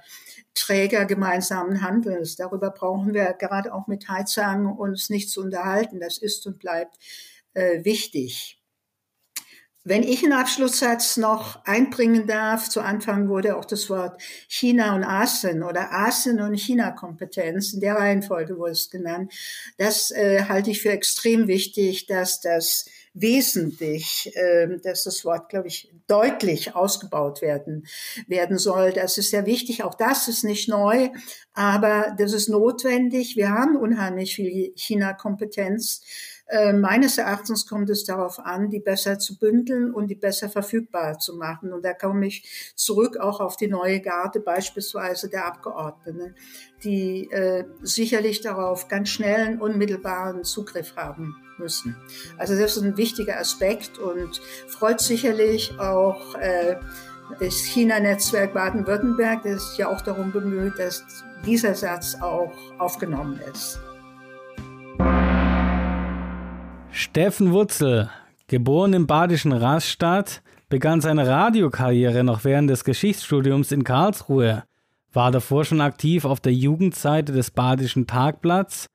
[0.55, 2.35] Träger gemeinsamen Handelns.
[2.35, 5.99] Darüber brauchen wir gerade auch mit Heizang uns nicht zu unterhalten.
[5.99, 6.97] Das ist und bleibt
[7.53, 8.62] äh, wichtig.
[9.85, 15.03] Wenn ich einen Abschlusssatz noch einbringen darf, zu Anfang wurde auch das Wort China und
[15.03, 19.33] Asien oder Asien und China-Kompetenz, in der Reihenfolge wurde es genannt.
[19.77, 25.67] Das äh, halte ich für extrem wichtig, dass das wesentlich, äh, dass das Wort, glaube
[25.67, 27.85] ich, deutlich ausgebaut werden,
[28.27, 28.91] werden soll.
[28.93, 29.83] Das ist sehr wichtig.
[29.83, 31.09] Auch das ist nicht neu,
[31.53, 33.35] aber das ist notwendig.
[33.35, 36.01] Wir haben unheimlich viel China-Kompetenz.
[36.53, 41.17] Äh, meines Erachtens kommt es darauf an, die besser zu bündeln und die besser verfügbar
[41.17, 41.73] zu machen.
[41.73, 46.35] Und da komme ich zurück auch auf die neue Garde beispielsweise der Abgeordneten,
[46.83, 51.97] die äh, sicherlich darauf ganz schnellen, unmittelbaren Zugriff haben müssen.
[52.37, 56.75] Also das ist ein wichtiger Aspekt und freut sicherlich auch äh,
[57.39, 61.03] das China-Netzwerk Baden-Württemberg, das ist ja auch darum bemüht, dass
[61.47, 63.79] dieser Satz auch aufgenommen ist.
[67.03, 68.09] Steffen Wurzel,
[68.47, 74.63] geboren im badischen Rastatt, begann seine Radiokarriere noch während des Geschichtsstudiums in Karlsruhe,
[75.11, 78.85] war davor schon aktiv auf der Jugendseite des Badischen Tagblatts,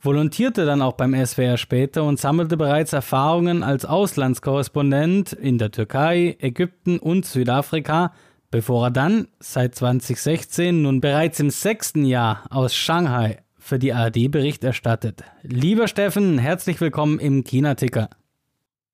[0.00, 6.38] volontierte dann auch beim SWR später und sammelte bereits Erfahrungen als Auslandskorrespondent in der Türkei,
[6.40, 8.14] Ägypten und Südafrika,
[8.50, 14.30] bevor er dann seit 2016 nun bereits im sechsten Jahr aus Shanghai für die ARD
[14.30, 15.22] Bericht erstattet.
[15.42, 18.08] Lieber Steffen, herzlich willkommen im China-Ticker.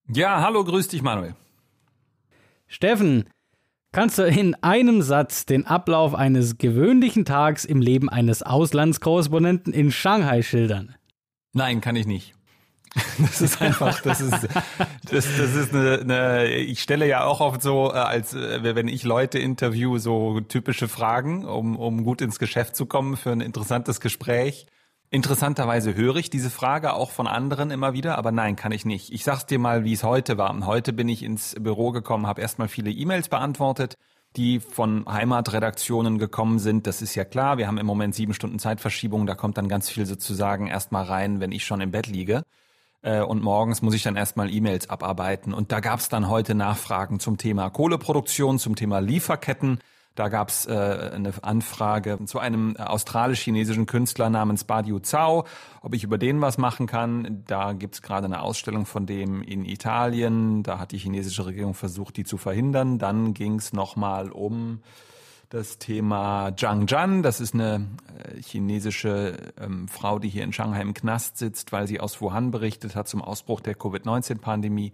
[0.08, 1.34] Ja, hallo, grüß dich, Manuel.
[2.66, 3.24] Steffen,
[3.92, 9.92] kannst du in einem Satz den Ablauf eines gewöhnlichen Tags im Leben eines Auslandskorrespondenten in
[9.92, 10.96] Shanghai schildern?
[11.52, 12.34] Nein, kann ich nicht.
[13.18, 14.48] Das ist einfach, das ist, das,
[15.10, 19.04] das ist eine, eine, ich stelle ja auch oft so, äh, als äh, wenn ich
[19.04, 24.00] Leute interview, so typische Fragen, um, um gut ins Geschäft zu kommen für ein interessantes
[24.00, 24.66] Gespräch.
[25.10, 29.12] Interessanterweise höre ich diese Frage auch von anderen immer wieder, aber nein, kann ich nicht.
[29.12, 30.54] Ich sag's dir mal, wie es heute war.
[30.66, 33.96] Heute bin ich ins Büro gekommen, habe erstmal viele E-Mails beantwortet,
[34.36, 36.88] die von Heimatredaktionen gekommen sind.
[36.88, 37.58] Das ist ja klar.
[37.58, 39.26] Wir haben im Moment sieben Stunden Zeitverschiebung.
[39.26, 42.42] Da kommt dann ganz viel sozusagen erstmal rein, wenn ich schon im Bett liege.
[43.04, 45.52] Äh, und morgens muss ich dann erstmal E-Mails abarbeiten.
[45.52, 49.78] Und da gab es dann heute Nachfragen zum Thema Kohleproduktion, zum Thema Lieferketten.
[50.14, 55.44] Da gab es äh, eine Anfrage zu einem australisch-chinesischen Künstler namens Badiu Zhao,
[55.82, 57.42] ob ich über den was machen kann.
[57.46, 60.62] Da gibt es gerade eine Ausstellung von dem in Italien.
[60.62, 62.98] Da hat die chinesische Regierung versucht, die zu verhindern.
[62.98, 64.80] Dann ging es nochmal um
[65.54, 67.86] das Thema Zhang Zhan, das ist eine
[68.18, 72.50] äh, chinesische ähm, Frau, die hier in Shanghai im Knast sitzt, weil sie aus Wuhan
[72.50, 74.92] berichtet hat zum Ausbruch der Covid-19-Pandemie.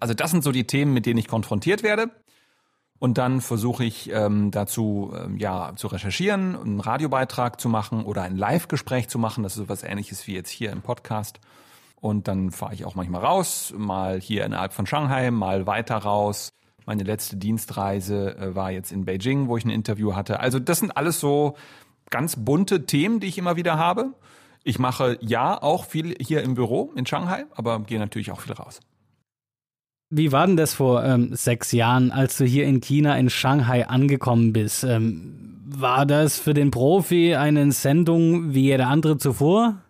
[0.00, 2.10] Also das sind so die Themen, mit denen ich konfrontiert werde.
[2.98, 8.22] Und dann versuche ich ähm, dazu ähm, ja zu recherchieren, einen Radiobeitrag zu machen oder
[8.22, 9.44] ein Live-Gespräch zu machen.
[9.44, 11.38] Das ist so was ähnliches wie jetzt hier im Podcast.
[12.00, 16.50] Und dann fahre ich auch manchmal raus, mal hier innerhalb von Shanghai, mal weiter raus.
[16.86, 20.40] Meine letzte Dienstreise äh, war jetzt in Beijing, wo ich ein Interview hatte.
[20.40, 21.56] Also das sind alles so
[22.10, 24.12] ganz bunte Themen, die ich immer wieder habe.
[24.62, 28.54] Ich mache ja auch viel hier im Büro in Shanghai, aber gehe natürlich auch viel
[28.54, 28.80] raus.
[30.10, 33.88] Wie war denn das vor ähm, sechs Jahren, als du hier in China in Shanghai
[33.88, 34.84] angekommen bist?
[34.84, 39.82] Ähm, war das für den Profi eine Sendung wie jede andere zuvor?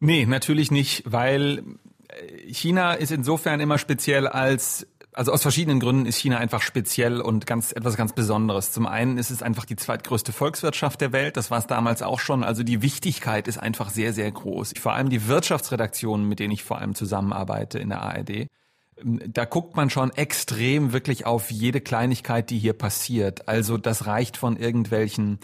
[0.00, 1.62] Nee, natürlich nicht, weil
[2.08, 7.20] äh, China ist insofern immer speziell als also aus verschiedenen Gründen ist China einfach speziell
[7.20, 8.72] und ganz etwas ganz Besonderes.
[8.72, 11.36] Zum einen ist es einfach die zweitgrößte Volkswirtschaft der Welt.
[11.36, 12.42] Das war es damals auch schon.
[12.42, 14.74] Also die Wichtigkeit ist einfach sehr, sehr groß.
[14.80, 18.48] Vor allem die Wirtschaftsredaktionen, mit denen ich vor allem zusammenarbeite in der ARD,
[19.04, 23.48] da guckt man schon extrem wirklich auf jede Kleinigkeit, die hier passiert.
[23.48, 25.38] Also das reicht von irgendwelchen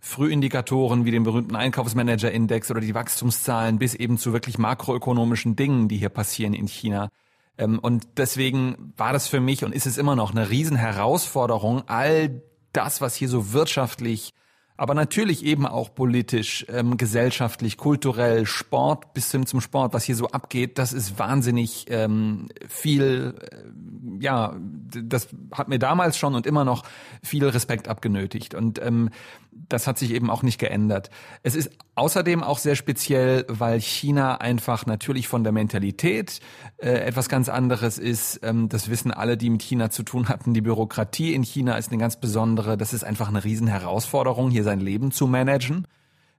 [0.00, 5.96] Frühindikatoren wie dem berühmten Einkaufsmanager-Index oder die Wachstumszahlen bis eben zu wirklich makroökonomischen Dingen, die
[5.96, 7.08] hier passieren in China.
[7.58, 12.42] Ähm, und deswegen war das für mich und ist es immer noch eine Riesenherausforderung, all
[12.72, 14.34] das, was hier so wirtschaftlich
[14.76, 20.16] aber natürlich eben auch politisch, ähm, gesellschaftlich, kulturell, Sport bis hin zum Sport, was hier
[20.16, 26.46] so abgeht, das ist wahnsinnig ähm, viel, äh, ja, das hat mir damals schon und
[26.46, 26.84] immer noch
[27.22, 28.54] viel Respekt abgenötigt.
[28.54, 29.10] Und ähm,
[29.68, 31.10] das hat sich eben auch nicht geändert.
[31.42, 36.40] Es ist außerdem auch sehr speziell, weil China einfach natürlich von der Mentalität
[36.78, 38.40] äh, etwas ganz anderes ist.
[38.42, 40.54] Ähm, das wissen alle, die mit China zu tun hatten.
[40.54, 42.76] Die Bürokratie in China ist eine ganz besondere.
[42.76, 45.86] Das ist einfach eine Riesenherausforderung, hier sein Leben zu managen.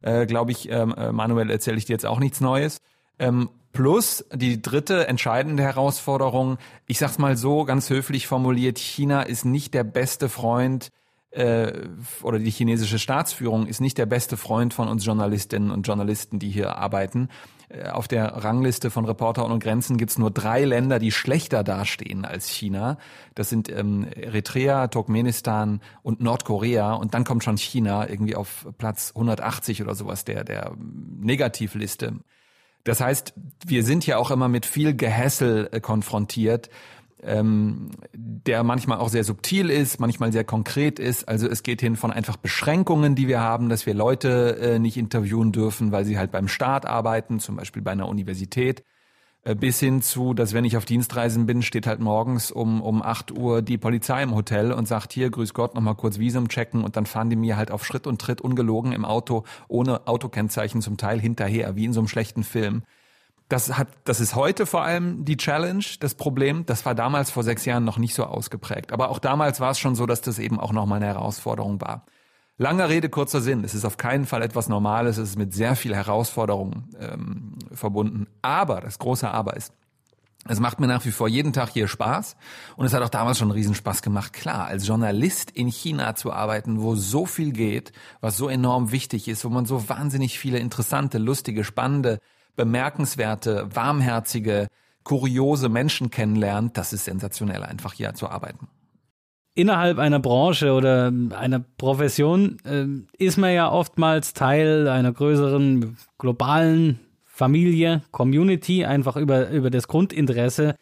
[0.01, 2.77] Äh, Glaube ich, ähm, äh, Manuel, erzähle ich dir jetzt auch nichts Neues.
[3.19, 9.45] Ähm, plus die dritte entscheidende Herausforderung, ich sag's mal so ganz höflich formuliert, China ist
[9.45, 10.89] nicht der beste Freund
[11.37, 11.87] äh,
[12.23, 16.49] oder die chinesische Staatsführung ist nicht der beste Freund von uns Journalistinnen und Journalisten, die
[16.49, 17.29] hier arbeiten.
[17.69, 21.63] Äh, auf der Rangliste von Reporter ohne Grenzen gibt es nur drei Länder, die schlechter
[21.63, 22.97] dastehen als China.
[23.35, 26.93] Das sind ähm, Eritrea, Turkmenistan und Nordkorea.
[26.93, 30.75] Und dann kommt schon China irgendwie auf Platz 180 oder sowas der, der
[31.19, 32.15] Negativliste.
[32.83, 33.33] Das heißt,
[33.65, 36.69] wir sind ja auch immer mit viel Gehässel äh, konfrontiert
[37.23, 41.27] ähm, der manchmal auch sehr subtil ist, manchmal sehr konkret ist.
[41.27, 44.97] Also es geht hin von einfach Beschränkungen, die wir haben, dass wir Leute äh, nicht
[44.97, 48.83] interviewen dürfen, weil sie halt beim Staat arbeiten, zum Beispiel bei einer Universität,
[49.43, 53.01] äh, bis hin zu, dass wenn ich auf Dienstreisen bin, steht halt morgens um, um
[53.01, 56.83] 8 Uhr die Polizei im Hotel und sagt, hier, grüß Gott, nochmal kurz Visum checken
[56.83, 60.81] und dann fahren die mir halt auf Schritt und Tritt ungelogen im Auto, ohne Autokennzeichen
[60.81, 62.83] zum Teil hinterher, wie in so einem schlechten Film.
[63.49, 66.65] Das hat, das ist heute vor allem die Challenge, das Problem.
[66.65, 68.91] Das war damals vor sechs Jahren noch nicht so ausgeprägt.
[68.91, 72.05] Aber auch damals war es schon so, dass das eben auch nochmal eine Herausforderung war.
[72.57, 73.63] Langer Rede, kurzer Sinn.
[73.63, 75.17] Es ist auf keinen Fall etwas Normales.
[75.17, 78.27] Es ist mit sehr viel Herausforderungen ähm, verbunden.
[78.41, 79.71] Aber, das große Aber ist,
[80.49, 82.35] es macht mir nach wie vor jeden Tag hier Spaß.
[82.75, 84.33] Und es hat auch damals schon einen Riesenspaß gemacht.
[84.33, 89.27] Klar, als Journalist in China zu arbeiten, wo so viel geht, was so enorm wichtig
[89.27, 92.19] ist, wo man so wahnsinnig viele interessante, lustige, spannende
[92.57, 94.67] bemerkenswerte, warmherzige,
[95.03, 98.67] kuriose Menschen kennenlernt, das ist sensationell, einfach hier zu arbeiten.
[99.53, 102.85] Innerhalb einer Branche oder einer Profession äh,
[103.17, 110.75] ist man ja oftmals Teil einer größeren globalen Familie, Community, einfach über, über das Grundinteresse.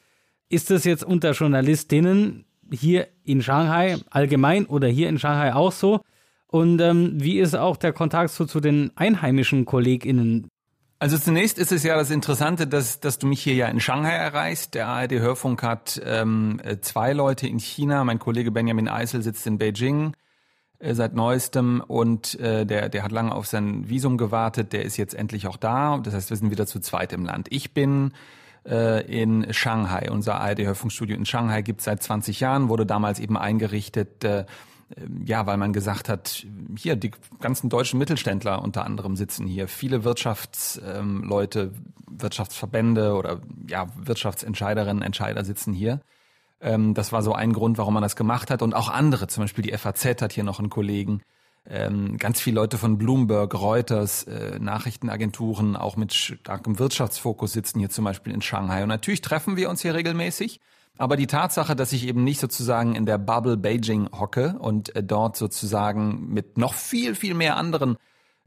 [0.50, 6.02] Ist das jetzt unter Journalistinnen hier in Shanghai allgemein oder hier in Shanghai auch so?
[6.48, 10.48] Und ähm, wie ist auch der Kontakt so zu den einheimischen KollegInnen?
[10.98, 14.14] Also zunächst ist es ja das Interessante, dass, dass du mich hier ja in Shanghai
[14.14, 14.76] erreichst.
[14.76, 18.04] Der ARD Hörfunk hat ähm, zwei Leute in China.
[18.06, 20.14] Mein Kollege Benjamin Eisel sitzt in Beijing
[20.80, 24.72] äh, seit neuestem und äh, der, der hat lange auf sein Visum gewartet.
[24.72, 25.98] Der ist jetzt endlich auch da.
[25.98, 27.48] Das heißt, wir sind wieder zu zweit im Land.
[27.50, 28.14] Ich bin
[28.66, 30.10] äh, in Shanghai.
[30.10, 34.24] Unser ARD Hörfunkstudio in Shanghai gibt es seit 20 Jahren, wurde damals eben eingerichtet.
[34.24, 34.46] Äh,
[35.26, 36.46] ja, weil man gesagt hat,
[36.78, 39.68] hier, die ganzen deutschen Mittelständler unter anderem sitzen hier.
[39.68, 41.72] Viele Wirtschaftsleute, ähm,
[42.08, 46.02] Wirtschaftsverbände oder ja, Wirtschaftsentscheiderinnen, Entscheider sitzen hier.
[46.62, 48.62] Ähm, das war so ein Grund, warum man das gemacht hat.
[48.62, 51.22] Und auch andere, zum Beispiel die FAZ hat hier noch einen Kollegen.
[52.20, 58.06] ganz viele Leute von Bloomberg, Reuters, äh, Nachrichtenagenturen, auch mit starkem Wirtschaftsfokus sitzen hier zum
[58.06, 58.84] Beispiel in Shanghai.
[58.84, 60.60] Und natürlich treffen wir uns hier regelmäßig.
[60.98, 65.04] Aber die Tatsache, dass ich eben nicht sozusagen in der Bubble Beijing hocke und äh,
[65.04, 67.98] dort sozusagen mit noch viel, viel mehr anderen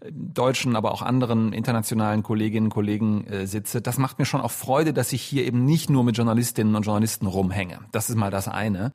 [0.01, 4.41] äh, deutschen, aber auch anderen internationalen Kolleginnen und Kollegen äh, sitze, das macht mir schon
[4.41, 7.81] auch Freude, dass ich hier eben nicht nur mit Journalistinnen und Journalisten rumhänge.
[7.93, 8.93] Das ist mal das eine.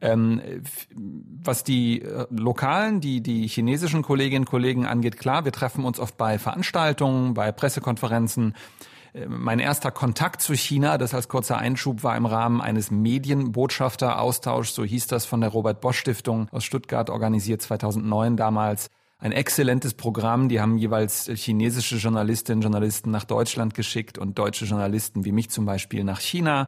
[0.00, 0.40] Ähm,
[1.44, 6.16] was die lokalen, die, die chinesischen Kolleginnen und Kollegen angeht, klar, wir treffen uns oft
[6.16, 8.54] bei Veranstaltungen, bei Pressekonferenzen,
[9.28, 14.84] mein erster Kontakt zu China, das als kurzer Einschub war im Rahmen eines Medienbotschafteraustauschs, so
[14.84, 18.88] hieß das von der Robert Bosch Stiftung aus Stuttgart, organisiert 2009 damals.
[19.18, 20.48] Ein exzellentes Programm.
[20.48, 25.64] Die haben jeweils chinesische Journalistinnen Journalisten nach Deutschland geschickt und deutsche Journalisten wie mich zum
[25.64, 26.66] Beispiel nach China.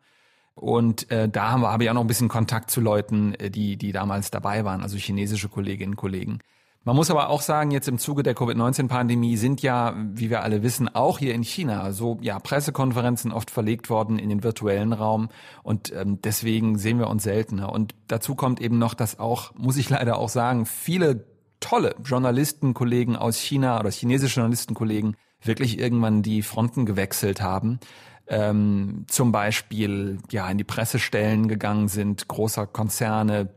[0.55, 3.91] Und äh, da habe ich auch noch ein bisschen Kontakt zu Leuten, äh, die, die
[3.91, 6.39] damals dabei waren, also chinesische Kolleginnen und Kollegen.
[6.85, 10.63] Man muss aber auch sagen, jetzt im Zuge der Covid-19-Pandemie sind ja, wie wir alle
[10.63, 15.31] wissen, auch hier in China so ja Pressekonferenzen oft verlegt worden in den virtuellen Raum
[15.63, 17.73] und ähm, deswegen sehen wir uns seltener.
[17.73, 21.25] Und dazu kommt eben noch, dass auch, muss ich leider auch sagen, viele
[21.61, 27.81] tolle Journalistenkollegen aus China oder chinesische Journalistenkollegen wirklich irgendwann die Fronten gewechselt haben.
[28.27, 33.49] Ähm, zum Beispiel ja in die Pressestellen gegangen sind, großer Konzerne,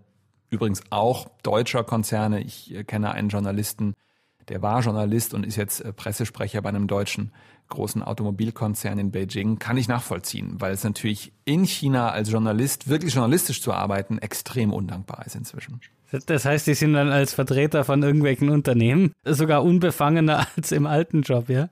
[0.50, 2.42] übrigens auch deutscher Konzerne.
[2.42, 3.96] Ich äh, kenne einen Journalisten,
[4.50, 7.32] der war Journalist und ist jetzt äh, Pressesprecher bei einem deutschen
[7.70, 13.14] großen Automobilkonzern in Beijing, kann ich nachvollziehen, weil es natürlich in China als Journalist, wirklich
[13.14, 15.82] journalistisch zu arbeiten, extrem undankbar ist inzwischen.
[16.26, 21.22] Das heißt, Sie sind dann als Vertreter von irgendwelchen Unternehmen sogar unbefangener als im alten
[21.24, 21.70] Job, ja?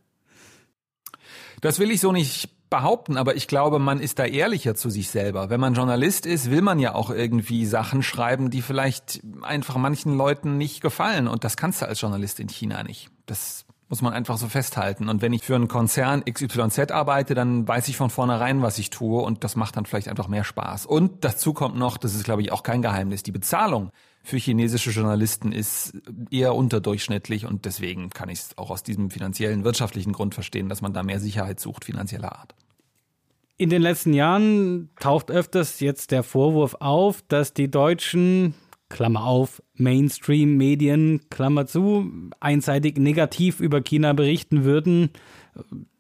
[1.61, 5.09] Das will ich so nicht behaupten, aber ich glaube, man ist da ehrlicher zu sich
[5.09, 5.49] selber.
[5.49, 10.17] Wenn man Journalist ist, will man ja auch irgendwie Sachen schreiben, die vielleicht einfach manchen
[10.17, 11.29] Leuten nicht gefallen.
[11.29, 13.09] Und das kannst du als Journalist in China nicht.
[13.27, 15.07] Das muss man einfach so festhalten.
[15.07, 18.89] Und wenn ich für einen Konzern XYZ arbeite, dann weiß ich von vornherein, was ich
[18.89, 20.85] tue und das macht dann vielleicht einfach mehr Spaß.
[20.85, 23.91] Und dazu kommt noch, das ist glaube ich auch kein Geheimnis, die Bezahlung
[24.25, 25.93] für chinesische Journalisten ist
[26.31, 30.81] eher unterdurchschnittlich und deswegen kann ich es auch aus diesem finanziellen, wirtschaftlichen Grund verstehen, dass
[30.81, 32.55] man da mehr Sicherheit sucht, finanzieller Art.
[33.57, 38.53] In den letzten Jahren taucht öfters jetzt der Vorwurf auf, dass die Deutschen,
[38.89, 45.09] Klammer auf, Mainstream-Medien, Klammer zu, einseitig negativ über China berichten würden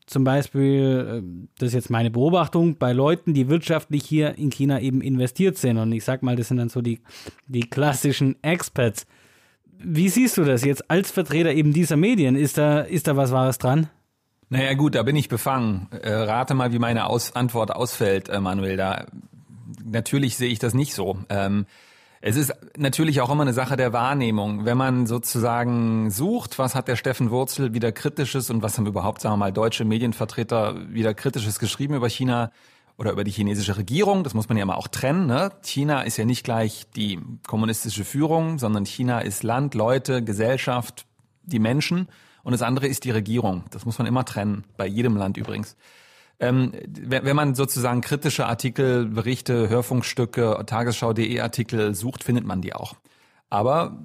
[0.07, 4.79] zum Beispiel, äh, das ist jetzt meine Beobachtung, bei Leuten, die wirtschaftlich hier in China
[4.79, 5.77] eben investiert sind.
[5.77, 6.99] Und ich sag mal, das sind dann so die,
[7.47, 9.05] die klassischen Experts.
[9.77, 12.35] Wie siehst du das jetzt als Vertreter eben dieser Medien?
[12.35, 13.89] Ist da, ist da was Wahres dran?
[14.55, 15.89] Naja gut, da bin ich befangen.
[15.91, 18.77] Äh, rate mal, wie meine Aus Antwort ausfällt, äh, Manuel.
[18.77, 19.05] Da
[19.83, 21.17] natürlich sehe ich das nicht so.
[21.27, 21.65] Ähm,
[22.21, 24.63] es ist natürlich auch immer eine Sache der Wahrnehmung.
[24.63, 29.19] Wenn man sozusagen sucht, was hat der Steffen Wurzel wieder kritisches und was haben überhaupt,
[29.19, 32.49] sagen wir mal, deutsche Medienvertreter wieder kritisches geschrieben über China
[32.97, 35.27] oder über die chinesische Regierung, das muss man ja mal auch trennen.
[35.27, 35.51] Ne?
[35.63, 41.05] China ist ja nicht gleich die kommunistische Führung, sondern China ist Land, Leute, Gesellschaft,
[41.43, 42.07] die Menschen
[42.45, 43.63] und das andere ist die Regierung.
[43.71, 45.75] Das muss man immer trennen, bei jedem Land übrigens.
[46.39, 52.93] Ähm, wenn man sozusagen kritische Artikel, Berichte, Hörfunkstücke, Tagesschau.de Artikel sucht, findet man die auch.
[53.49, 53.97] Aber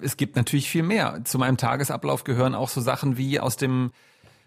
[0.00, 1.24] es gibt natürlich viel mehr.
[1.24, 3.90] Zu meinem Tagesablauf gehören auch so Sachen wie aus dem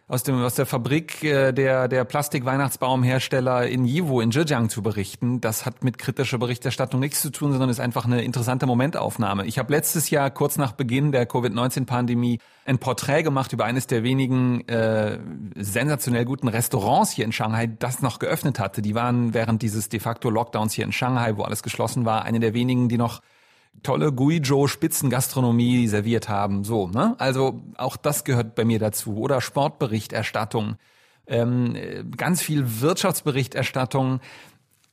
[0.10, 5.42] aus dem aus der Fabrik äh, der der Plastikweihnachtsbaumhersteller in Yiwu in Zhejiang zu berichten.
[5.42, 9.46] Das hat mit kritischer Berichterstattung nichts zu tun, sondern ist einfach eine interessante Momentaufnahme.
[9.46, 14.04] Ich habe letztes Jahr kurz nach Beginn der Covid-19-Pandemie ein Porträt gemacht über eines der
[14.04, 15.20] wenigen äh,
[15.56, 18.82] sensationell guten Restaurants hier in Shanghai, das noch geöffnet hatte.
[18.82, 22.40] Die waren während dieses de facto Lockdowns hier in Shanghai, wo alles geschlossen war, eine
[22.40, 23.22] der wenigen, die noch
[23.84, 26.64] tolle Guizhou Spitzengastronomie serviert haben.
[26.64, 27.16] So, ne?
[27.20, 29.18] Also auch das gehört bei mir dazu.
[29.18, 30.76] Oder Sportberichterstattung,
[31.28, 31.76] ähm,
[32.16, 34.20] ganz viel Wirtschaftsberichterstattung.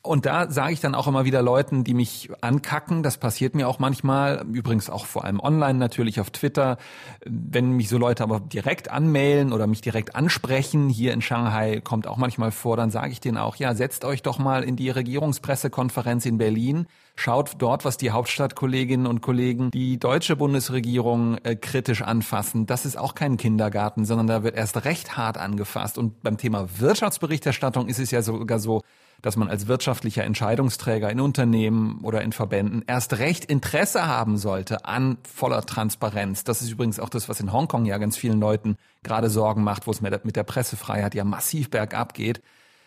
[0.07, 3.67] Und da sage ich dann auch immer wieder Leuten, die mich ankacken, das passiert mir
[3.67, 6.77] auch manchmal, übrigens auch vor allem online natürlich auf Twitter,
[7.25, 12.07] wenn mich so Leute aber direkt anmailen oder mich direkt ansprechen, hier in Shanghai kommt
[12.07, 14.91] auch manchmal vor, dann sage ich denen auch, ja, setzt euch doch mal in die
[14.91, 16.87] Regierungspressekonferenz in Berlin,
[17.17, 22.67] schaut dort, was die Hauptstadtkolleginnen und Kollegen, die deutsche Bundesregierung äh, kritisch anfassen.
[22.67, 25.97] Das ist auch kein Kindergarten, sondern da wird erst recht hart angefasst.
[25.97, 28.83] Und beim Thema Wirtschaftsberichterstattung ist es ja sogar so,
[29.25, 34.85] dass man als wirtschaftlicher Entscheidungsträger in Unternehmen oder in Verbänden erst recht Interesse haben sollte
[34.85, 36.45] an voller Transparenz.
[36.45, 39.87] Das ist übrigens auch das, was in Hongkong ja ganz vielen Leuten gerade Sorgen macht,
[39.87, 42.43] wo es mit der Pressefreiheit ja massiv bergab geht.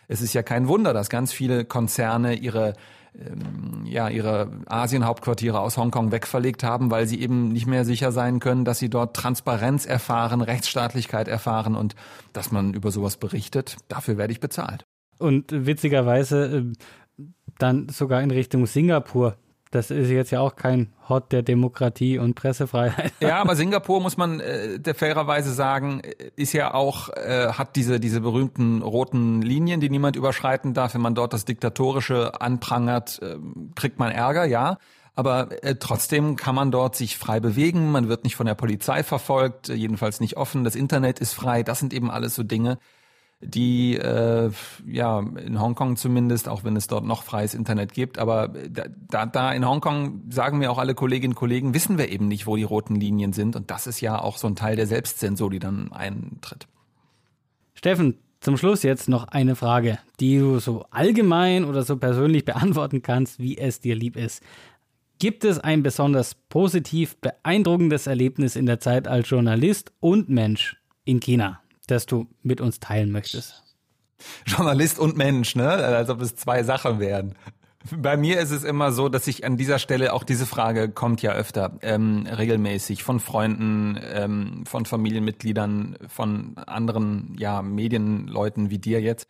[0.07, 2.73] Es ist ja kein Wunder, dass ganz viele Konzerne ihre
[3.15, 8.39] ähm, ja, ihre Asien-Hauptquartiere aus Hongkong wegverlegt haben, weil sie eben nicht mehr sicher sein
[8.39, 11.95] können, dass sie dort Transparenz erfahren, Rechtsstaatlichkeit erfahren und
[12.31, 13.77] dass man über sowas berichtet.
[13.87, 14.85] Dafür werde ich bezahlt.
[15.19, 16.57] Und witzigerweise,
[17.17, 17.23] äh,
[17.57, 19.37] dann sogar in Richtung Singapur.
[19.71, 23.11] Das ist jetzt ja auch kein Hot der Demokratie und Pressefreiheit.
[23.19, 26.01] Ja, aber Singapur muss man äh, der fairerweise sagen,
[26.35, 30.93] ist ja auch äh, hat diese diese berühmten roten Linien, die niemand überschreiten darf.
[30.93, 33.37] Wenn man dort das diktatorische anprangert, äh,
[33.75, 34.77] kriegt man Ärger, ja.
[35.15, 37.91] Aber äh, trotzdem kann man dort sich frei bewegen.
[37.91, 40.63] Man wird nicht von der Polizei verfolgt, jedenfalls nicht offen.
[40.63, 41.63] Das Internet ist frei.
[41.63, 42.77] Das sind eben alles so Dinge,
[43.39, 44.49] die äh,
[44.87, 49.51] ja in Hongkong zumindest, auch wenn es dort noch freies Internet gibt, aber da, da
[49.51, 52.63] in Hongkong sagen mir auch alle Kolleginnen und Kollegen, wissen wir eben nicht, wo die
[52.63, 55.91] roten Linien sind und das ist ja auch so ein Teil der Selbstzensur, die dann
[55.91, 56.67] eintritt.
[57.75, 63.03] Steffen, zum Schluss jetzt noch eine Frage, die du so allgemein oder so persönlich beantworten
[63.03, 64.41] kannst, wie es dir lieb ist.
[65.19, 71.19] Gibt es ein besonders positiv beeindruckendes Erlebnis in der Zeit als Journalist und Mensch in
[71.19, 71.59] China?
[71.87, 73.63] Das du mit uns teilen möchtest?
[74.45, 75.69] Journalist und Mensch, ne?
[75.69, 77.35] Als ob es zwei Sachen wären.
[77.95, 81.21] Bei mir ist es immer so, dass ich an dieser Stelle auch diese Frage kommt
[81.21, 88.99] ja öfter ähm, regelmäßig von Freunden, ähm, von Familienmitgliedern, von anderen ja Medienleuten wie dir
[88.99, 89.27] jetzt.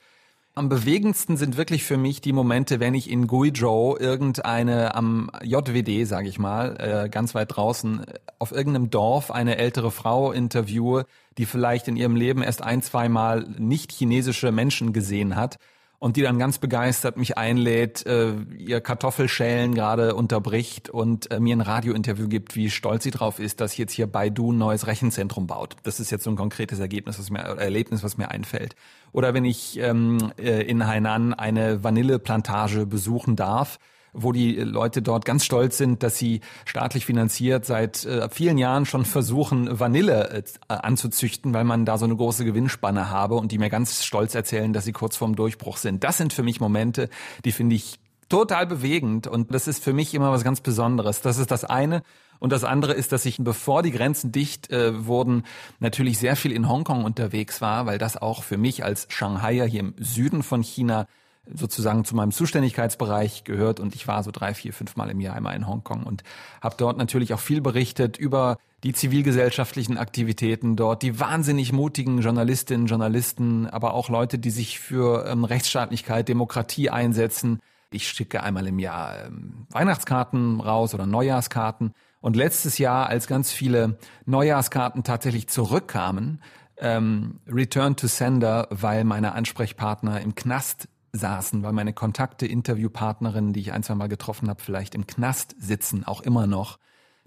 [0.58, 6.08] Am bewegendsten sind wirklich für mich die Momente, wenn ich in Guizhou irgendeine am JWD,
[6.08, 8.04] sage ich mal, äh, ganz weit draußen
[8.40, 11.06] auf irgendeinem Dorf eine ältere Frau interviewe,
[11.38, 15.60] die vielleicht in ihrem Leben erst ein, zwei Mal nicht chinesische Menschen gesehen hat
[16.00, 21.56] und die dann ganz begeistert mich einlädt, äh, ihr Kartoffelschälen gerade unterbricht und äh, mir
[21.56, 25.48] ein Radiointerview gibt, wie stolz sie drauf ist, dass jetzt hier Baidu ein neues Rechenzentrum
[25.48, 25.76] baut.
[25.84, 28.76] Das ist jetzt so ein konkretes Ergebnis, was mir, Erlebnis, was mir einfällt.
[29.12, 33.80] Oder wenn ich ähm, äh, in Hainan eine Vanilleplantage besuchen darf,
[34.14, 38.86] wo die Leute dort ganz stolz sind, dass sie staatlich finanziert seit äh, vielen Jahren
[38.86, 43.58] schon versuchen, Vanille äh, anzuzüchten, weil man da so eine große Gewinnspanne habe und die
[43.58, 46.04] mir ganz stolz erzählen, dass sie kurz vorm Durchbruch sind.
[46.04, 47.10] Das sind für mich Momente,
[47.46, 48.00] die finde ich
[48.30, 51.22] total bewegend und das ist für mich immer was ganz Besonderes.
[51.22, 52.04] Das ist das eine.
[52.40, 55.44] Und das andere ist, dass ich, bevor die Grenzen dicht äh, wurden,
[55.80, 59.80] natürlich sehr viel in Hongkong unterwegs war, weil das auch für mich als Shanghaier hier
[59.80, 61.08] im Süden von China
[61.54, 65.38] sozusagen zu meinem Zuständigkeitsbereich gehört und ich war so drei, vier, fünf Mal im Jahr
[65.38, 66.24] immer in Hongkong und
[66.62, 72.86] habe dort natürlich auch viel berichtet über die zivilgesellschaftlichen Aktivitäten dort, die wahnsinnig mutigen Journalistinnen,
[72.86, 77.60] Journalisten, aber auch Leute, die sich für ähm, Rechtsstaatlichkeit, Demokratie einsetzen.
[77.92, 81.94] Ich schicke einmal im Jahr ähm, Weihnachtskarten raus oder Neujahrskarten.
[82.22, 86.42] Und letztes Jahr, als ganz viele Neujahrskarten tatsächlich zurückkamen,
[86.78, 90.88] ähm, Return to Sender, weil meine Ansprechpartner im Knast
[91.18, 95.56] saßen, weil meine Kontakte, Interviewpartnerinnen, die ich ein, zwei Mal getroffen habe, vielleicht im Knast
[95.60, 96.80] sitzen, auch immer noch.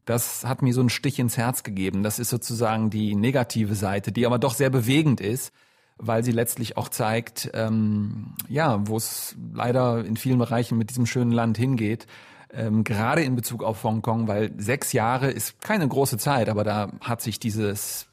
[0.04, 2.02] Das hat mir so einen Stich ins Herz gegeben.
[2.02, 5.52] Das ist sozusagen die negative Seite, die aber doch sehr bewegend ist,
[5.98, 11.06] weil sie letztlich auch zeigt, ähm, ja, wo es leider in vielen Bereichen mit diesem
[11.06, 12.06] schönen Land hingeht.
[12.52, 16.90] Ähm, gerade in Bezug auf Hongkong, weil sechs Jahre ist keine große Zeit, aber da
[17.00, 18.09] hat sich dieses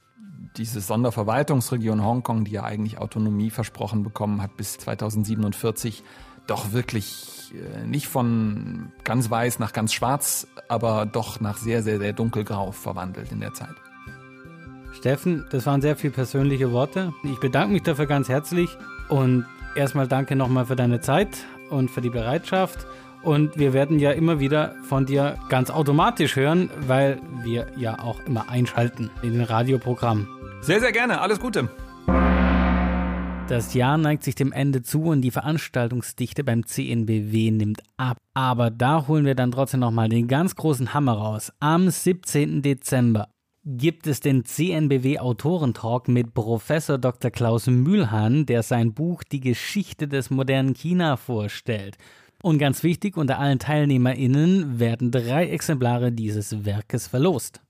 [0.57, 6.03] diese Sonderverwaltungsregion Hongkong, die ja eigentlich Autonomie versprochen bekommen hat bis 2047,
[6.47, 11.99] doch wirklich äh, nicht von ganz weiß nach ganz schwarz, aber doch nach sehr, sehr,
[11.99, 13.75] sehr dunkelgrau verwandelt in der Zeit.
[14.93, 17.13] Steffen, das waren sehr viele persönliche Worte.
[17.23, 18.69] Ich bedanke mich dafür ganz herzlich
[19.09, 21.29] und erstmal danke nochmal für deine Zeit
[21.69, 22.87] und für die Bereitschaft.
[23.27, 28.25] Und wir werden ja immer wieder von dir ganz automatisch hören, weil wir ja auch
[28.25, 30.29] immer einschalten in den Radioprogrammen.
[30.61, 31.19] Sehr, sehr gerne.
[31.19, 31.67] Alles Gute.
[33.49, 38.15] Das Jahr neigt sich dem Ende zu und die Veranstaltungsdichte beim CNBW nimmt ab.
[38.33, 41.51] Aber da holen wir dann trotzdem nochmal den ganz großen Hammer raus.
[41.59, 42.61] Am 17.
[42.61, 43.27] Dezember
[43.65, 47.29] gibt es den CNBW Autorentalk mit Professor Dr.
[47.31, 51.97] Klaus Mühlhahn, der sein Buch Die Geschichte des modernen China vorstellt.
[52.41, 57.61] Und ganz wichtig, unter allen TeilnehmerInnen werden drei Exemplare dieses Werkes verlost.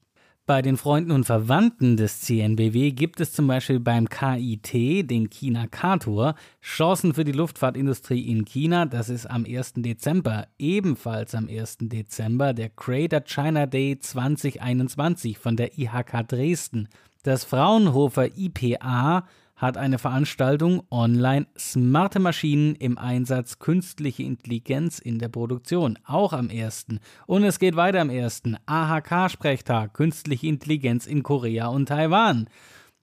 [0.46, 5.68] Bei den Freunden und Verwandten des CNBW gibt es zum Beispiel beim KIT, den China
[5.68, 8.86] K-Tour, Chancen für die Luftfahrtindustrie in China.
[8.86, 9.74] Das ist am 1.
[9.76, 10.48] Dezember.
[10.58, 11.80] Ebenfalls am 1.
[11.82, 16.88] Dezember der Greater China Day 2021 von der IHK Dresden.
[17.24, 19.28] Das Fraunhofer IPA
[19.58, 26.50] hat eine Veranstaltung online Smarte Maschinen im Einsatz künstliche Intelligenz in der Produktion, auch am
[26.50, 26.86] 1.
[27.26, 28.44] Und es geht weiter am 1.
[28.68, 32.48] AHK-Sprechtag Künstliche Intelligenz in Korea und Taiwan.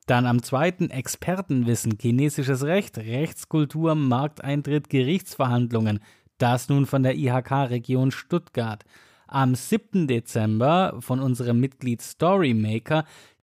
[0.06, 0.90] Dann am 2.
[0.90, 5.98] Expertenwissen chinesisches Recht, Rechtskultur, Markteintritt, Gerichtsverhandlungen.
[6.38, 8.84] Das nun von der IHK-Region Stuttgart.
[9.26, 10.06] Am 7.
[10.06, 13.04] Dezember von unserem Mitglied Storymaker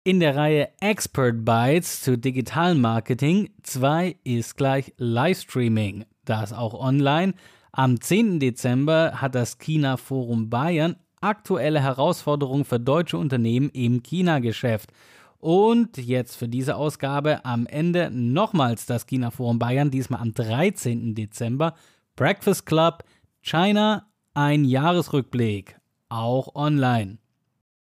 [0.06, 6.04] in der Reihe Expert Bytes zu Digital Marketing 2 ist gleich Livestreaming.
[6.24, 7.34] Das auch online
[7.72, 8.38] Am 10.
[8.38, 14.92] Dezember hat das China Forum Bayern aktuelle Herausforderungen für deutsche Unternehmen im China-Geschäft.
[15.40, 21.16] Und jetzt für diese Ausgabe am Ende nochmals das China Forum Bayern, diesmal am 13.
[21.16, 21.74] Dezember.
[22.14, 23.02] Breakfast Club
[23.42, 27.18] China, ein Jahresrückblick, auch online.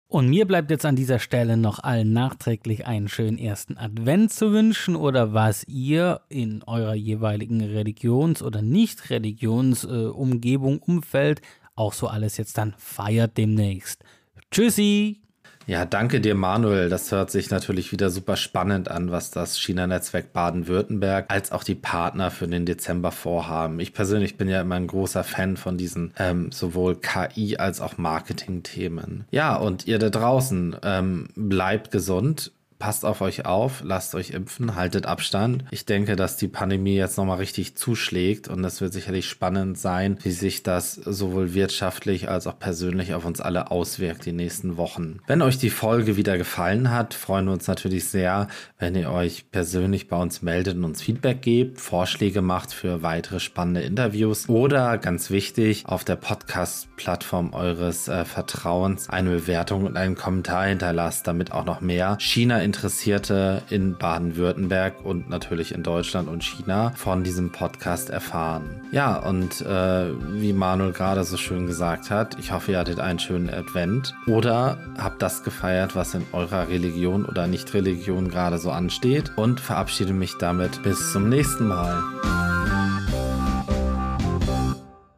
[0.09, 4.53] Und mir bleibt jetzt an dieser Stelle noch allen nachträglich einen schönen ersten Advent zu
[4.53, 11.43] wünschen oder was ihr in eurer jeweiligen Religions- oder Nicht-Religions-Umgebung, äh, Umfeld
[11.75, 14.05] auch so alles jetzt dann feiert demnächst.
[14.53, 15.26] Tschüssi!
[15.69, 16.89] Ja, danke dir, Manuel.
[16.89, 21.75] Das hört sich natürlich wieder super spannend an, was das China-Netzwerk Baden-Württemberg als auch die
[21.75, 23.81] Partner für den Dezember vorhaben.
[23.81, 27.99] Ich persönlich bin ja immer ein großer Fan von diesen ähm, sowohl KI als auch
[27.99, 29.25] Marketing-Themen.
[29.33, 34.77] Ja, und ihr da draußen, ähm, bleibt gesund Passt auf euch auf, lasst euch impfen,
[34.77, 35.65] haltet Abstand.
[35.71, 40.19] Ich denke, dass die Pandemie jetzt nochmal richtig zuschlägt und es wird sicherlich spannend sein,
[40.23, 45.21] wie sich das sowohl wirtschaftlich als auch persönlich auf uns alle auswirkt die nächsten Wochen.
[45.27, 48.49] Wenn euch die Folge wieder gefallen hat, freuen wir uns natürlich sehr,
[48.79, 53.41] wenn ihr euch persönlich bei uns meldet und uns Feedback gebt, Vorschläge macht für weitere
[53.41, 60.15] spannende Interviews oder ganz wichtig, auf der Podcast-Plattform eures äh, Vertrauens eine Bewertung und einen
[60.15, 66.43] Kommentar hinterlasst, damit auch noch mehr China Interessierte in Baden-Württemberg und natürlich in Deutschland und
[66.43, 68.83] China von diesem Podcast erfahren.
[68.91, 73.21] Ja, und äh, wie Manuel gerade so schön gesagt hat, ich hoffe, ihr hattet einen
[73.21, 79.31] schönen Advent oder habt das gefeiert, was in eurer Religion oder Nicht-Religion gerade so ansteht
[79.37, 82.03] und verabschiede mich damit bis zum nächsten Mal.